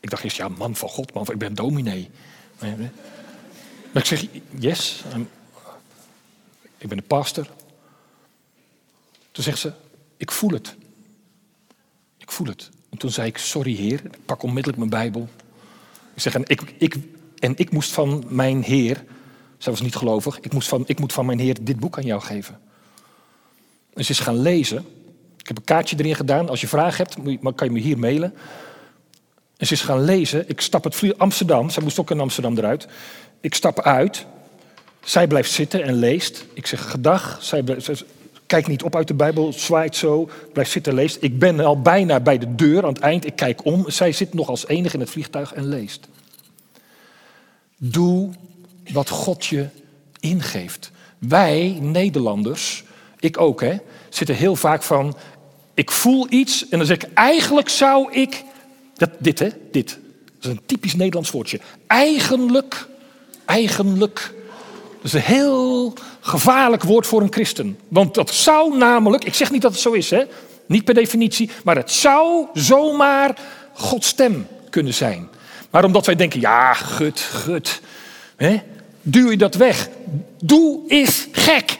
Ik 0.00 0.10
dacht 0.10 0.24
eerst, 0.24 0.36
ja, 0.36 0.48
man 0.48 0.76
van 0.76 0.88
God, 0.88 1.12
man 1.12 1.26
ik 1.30 1.38
ben 1.38 1.54
dominee. 1.54 2.10
Maar 2.58 4.02
ik 4.02 4.04
zeg, 4.04 4.26
yes, 4.58 5.04
ik 6.78 6.88
ben 6.88 6.96
de 6.96 7.02
pastor. 7.02 7.46
Toen 9.30 9.44
zegt 9.44 9.58
ze, 9.58 9.72
ik 10.16 10.30
voel 10.30 10.50
het. 10.50 10.74
Ik 12.16 12.30
voel 12.30 12.46
het. 12.46 12.70
En 12.90 12.98
toen 12.98 13.10
zei 13.10 13.28
ik, 13.28 13.38
sorry 13.38 13.74
heer, 13.74 14.04
ik 14.04 14.24
pak 14.24 14.42
onmiddellijk 14.42 14.78
mijn 14.78 14.90
Bijbel. 14.90 15.28
Ik 16.14 16.20
zeg, 16.20 16.34
en 16.34 16.42
ik, 16.46 16.74
ik, 16.78 16.96
en 17.44 17.52
ik 17.56 17.70
moest 17.70 17.92
van 17.92 18.24
mijn 18.28 18.62
heer, 18.62 19.04
zij 19.58 19.72
was 19.72 19.80
niet 19.80 19.96
gelovig, 19.96 20.40
ik, 20.40 20.52
moest 20.52 20.68
van, 20.68 20.84
ik 20.86 21.00
moet 21.00 21.12
van 21.12 21.26
mijn 21.26 21.38
heer 21.38 21.56
dit 21.60 21.78
boek 21.78 21.96
aan 21.96 22.04
jou 22.04 22.20
geven. 22.20 22.58
En 23.94 24.04
ze 24.04 24.10
is 24.10 24.18
gaan 24.18 24.40
lezen. 24.40 24.78
Ik 25.38 25.48
heb 25.48 25.56
een 25.56 25.64
kaartje 25.64 25.96
erin 25.98 26.14
gedaan. 26.14 26.48
Als 26.48 26.60
je 26.60 26.68
vragen 26.68 26.96
hebt, 26.96 27.40
kan 27.54 27.66
je 27.66 27.72
me 27.72 27.78
hier 27.78 27.98
mailen. 27.98 28.34
En 29.56 29.66
ze 29.66 29.72
is 29.72 29.82
gaan 29.82 30.04
lezen. 30.04 30.48
Ik 30.48 30.60
stap 30.60 30.84
het 30.84 30.94
vlieg 30.94 31.18
Amsterdam. 31.18 31.70
Zij 31.70 31.82
moest 31.82 31.98
ook 31.98 32.10
in 32.10 32.20
Amsterdam 32.20 32.56
eruit. 32.56 32.86
Ik 33.40 33.54
stap 33.54 33.80
uit. 33.80 34.26
Zij 35.02 35.26
blijft 35.26 35.50
zitten 35.50 35.82
en 35.82 35.94
leest. 35.94 36.44
Ik 36.52 36.66
zeg 36.66 36.90
gedag. 36.90 37.38
Zij, 37.40 37.62
blijft, 37.62 38.04
Kijk 38.46 38.66
niet 38.66 38.82
op 38.82 38.96
uit 38.96 39.08
de 39.08 39.14
Bijbel, 39.14 39.52
zwaait 39.52 39.96
zo, 39.96 40.30
blijft 40.52 40.70
zitten, 40.70 40.94
leest. 40.94 41.16
Ik 41.20 41.38
ben 41.38 41.60
al 41.60 41.80
bijna 41.80 42.20
bij 42.20 42.38
de 42.38 42.54
deur 42.54 42.82
aan 42.82 42.92
het 42.92 43.02
eind. 43.02 43.26
Ik 43.26 43.36
kijk 43.36 43.64
om. 43.64 43.90
Zij 43.90 44.12
zit 44.12 44.34
nog 44.34 44.48
als 44.48 44.66
enige 44.66 44.94
in 44.94 45.00
het 45.00 45.10
vliegtuig 45.10 45.54
en 45.54 45.68
leest. 45.68 46.08
Doe 47.76 48.30
wat 48.92 49.08
God 49.08 49.46
je 49.46 49.68
ingeeft. 50.20 50.90
Wij, 51.18 51.78
Nederlanders, 51.80 52.84
ik 53.20 53.40
ook, 53.40 53.60
hè, 53.60 53.76
zitten 54.08 54.36
heel 54.36 54.56
vaak 54.56 54.82
van. 54.82 55.16
Ik 55.74 55.90
voel 55.90 56.26
iets 56.28 56.68
en 56.68 56.78
dan 56.78 56.86
zeg 56.86 56.96
ik, 56.96 57.12
eigenlijk 57.14 57.68
zou 57.68 58.12
ik. 58.12 58.44
Dat, 58.96 59.10
dit, 59.18 59.38
hè, 59.38 59.48
dit. 59.70 59.98
Dat 60.24 60.44
is 60.44 60.50
een 60.50 60.66
typisch 60.66 60.94
Nederlands 60.94 61.30
woordje. 61.30 61.60
Eigenlijk, 61.86 62.88
eigenlijk 63.44 64.32
dat 65.04 65.12
is 65.12 65.12
een 65.12 65.34
heel 65.34 65.92
gevaarlijk 66.20 66.82
woord 66.82 67.06
voor 67.06 67.22
een 67.22 67.32
christen. 67.32 67.78
Want 67.88 68.14
dat 68.14 68.30
zou 68.30 68.76
namelijk, 68.76 69.24
ik 69.24 69.34
zeg 69.34 69.50
niet 69.50 69.62
dat 69.62 69.72
het 69.72 69.80
zo 69.80 69.92
is, 69.92 70.10
hè? 70.10 70.24
niet 70.66 70.84
per 70.84 70.94
definitie, 70.94 71.50
maar 71.64 71.76
het 71.76 71.90
zou 71.90 72.46
zomaar 72.54 73.38
Gods 73.72 74.08
stem 74.08 74.46
kunnen 74.70 74.94
zijn. 74.94 75.28
Maar 75.74 75.84
omdat 75.84 76.06
wij 76.06 76.14
denken, 76.14 76.40
ja, 76.40 76.74
gut, 76.74 77.20
gut, 77.20 77.80
hè? 78.36 78.62
duw 79.02 79.30
je 79.30 79.36
dat 79.36 79.54
weg. 79.54 79.88
Doe 80.38 80.88
is 80.88 81.28
gek. 81.32 81.70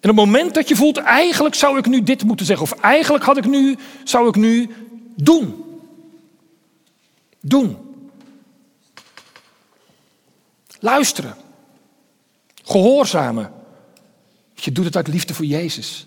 En 0.00 0.10
op 0.10 0.16
het 0.16 0.26
moment 0.26 0.54
dat 0.54 0.68
je 0.68 0.76
voelt, 0.76 0.96
eigenlijk 0.98 1.54
zou 1.54 1.78
ik 1.78 1.86
nu 1.86 2.02
dit 2.02 2.24
moeten 2.24 2.46
zeggen, 2.46 2.66
of 2.66 2.80
eigenlijk 2.80 3.24
had 3.24 3.36
ik 3.36 3.46
nu, 3.46 3.76
zou 4.04 4.28
ik 4.28 4.34
nu 4.34 4.70
doen. 5.16 5.64
Doen. 7.40 7.76
Luisteren. 10.80 11.36
Gehoorzamen. 12.62 13.52
Je 14.54 14.72
doet 14.72 14.84
het 14.84 14.96
uit 14.96 15.08
liefde 15.08 15.34
voor 15.34 15.44
Jezus. 15.44 16.06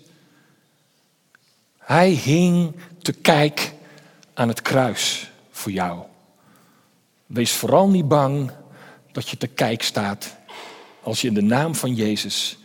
Hij 1.78 2.10
hing 2.10 2.74
te 3.02 3.12
kijk 3.12 3.72
aan 4.34 4.48
het 4.48 4.62
kruis 4.62 5.30
voor 5.66 5.74
jou. 5.74 6.02
Wees 7.26 7.52
vooral 7.52 7.88
niet 7.88 8.08
bang 8.08 8.50
dat 9.12 9.28
je 9.28 9.36
te 9.36 9.46
kijk 9.46 9.82
staat 9.82 10.36
als 11.02 11.20
je 11.20 11.28
in 11.28 11.34
de 11.34 11.42
naam 11.42 11.74
van 11.74 11.94
Jezus 11.94 12.58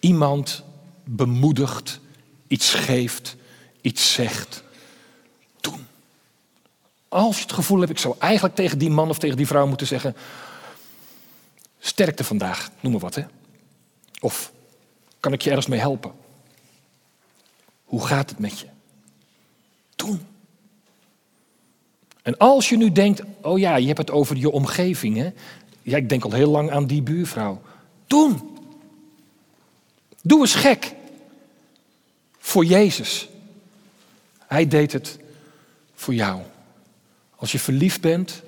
iemand 0.00 0.64
bemoedigt, 1.04 2.00
iets 2.46 2.74
geeft, 2.74 3.36
iets 3.80 4.12
zegt. 4.12 4.62
Doen. 5.60 5.86
Als 7.08 7.36
je 7.36 7.42
het 7.42 7.52
gevoel 7.52 7.78
hebt, 7.78 7.90
ik 7.90 7.98
zou 7.98 8.14
eigenlijk 8.18 8.54
tegen 8.54 8.78
die 8.78 8.90
man 8.90 9.08
of 9.08 9.18
tegen 9.18 9.36
die 9.36 9.46
vrouw 9.46 9.66
moeten 9.66 9.86
zeggen: 9.86 10.16
Sterkte 11.78 12.24
vandaag, 12.24 12.70
noem 12.80 12.92
maar 12.92 13.00
wat. 13.00 13.14
Hè? 13.14 13.24
Of 14.20 14.52
kan 15.20 15.32
ik 15.32 15.42
je 15.42 15.48
ergens 15.48 15.66
mee 15.66 15.80
helpen? 15.80 16.12
Hoe 17.84 18.06
gaat 18.06 18.30
het 18.30 18.38
met 18.38 18.58
je? 18.60 18.66
Doen. 19.96 20.37
En 22.28 22.36
als 22.36 22.68
je 22.68 22.76
nu 22.76 22.92
denkt, 22.92 23.22
oh 23.40 23.58
ja, 23.58 23.76
je 23.76 23.86
hebt 23.86 23.98
het 23.98 24.10
over 24.10 24.36
je 24.36 24.50
omgeving. 24.50 25.16
Hè? 25.16 25.30
Ja, 25.82 25.96
ik 25.96 26.08
denk 26.08 26.24
al 26.24 26.32
heel 26.32 26.50
lang 26.50 26.70
aan 26.70 26.86
die 26.86 27.02
buurvrouw. 27.02 27.62
Doen. 28.06 28.58
Doe 30.22 30.40
eens 30.40 30.54
gek. 30.54 30.94
Voor 32.38 32.64
Jezus. 32.64 33.28
Hij 34.46 34.66
deed 34.68 34.92
het 34.92 35.18
voor 35.94 36.14
jou. 36.14 36.42
Als 37.36 37.52
je 37.52 37.58
verliefd 37.58 38.00
bent, 38.00 38.42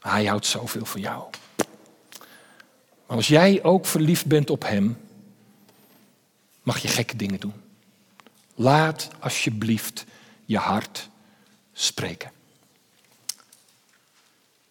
hij 0.00 0.24
houdt 0.24 0.46
zoveel 0.46 0.84
van 0.84 1.00
jou. 1.00 1.24
Maar 3.06 3.16
als 3.16 3.28
jij 3.28 3.62
ook 3.62 3.86
verliefd 3.86 4.26
bent 4.26 4.50
op 4.50 4.62
Hem, 4.62 4.98
mag 6.62 6.78
je 6.78 6.88
gekke 6.88 7.16
dingen 7.16 7.40
doen. 7.40 7.54
Laat 8.54 9.08
alsjeblieft 9.18 10.04
je 10.44 10.58
hart 10.58 11.08
spreken. 11.84 12.30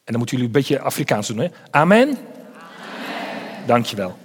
En 0.03 0.15
dan 0.15 0.17
moeten 0.17 0.37
jullie 0.37 0.53
een 0.53 0.61
beetje 0.61 0.79
Afrikaans 0.79 1.27
doen, 1.27 1.37
hè? 1.37 1.47
Amen? 1.71 2.07
Amen. 2.07 2.17
Dankjewel. 3.65 4.17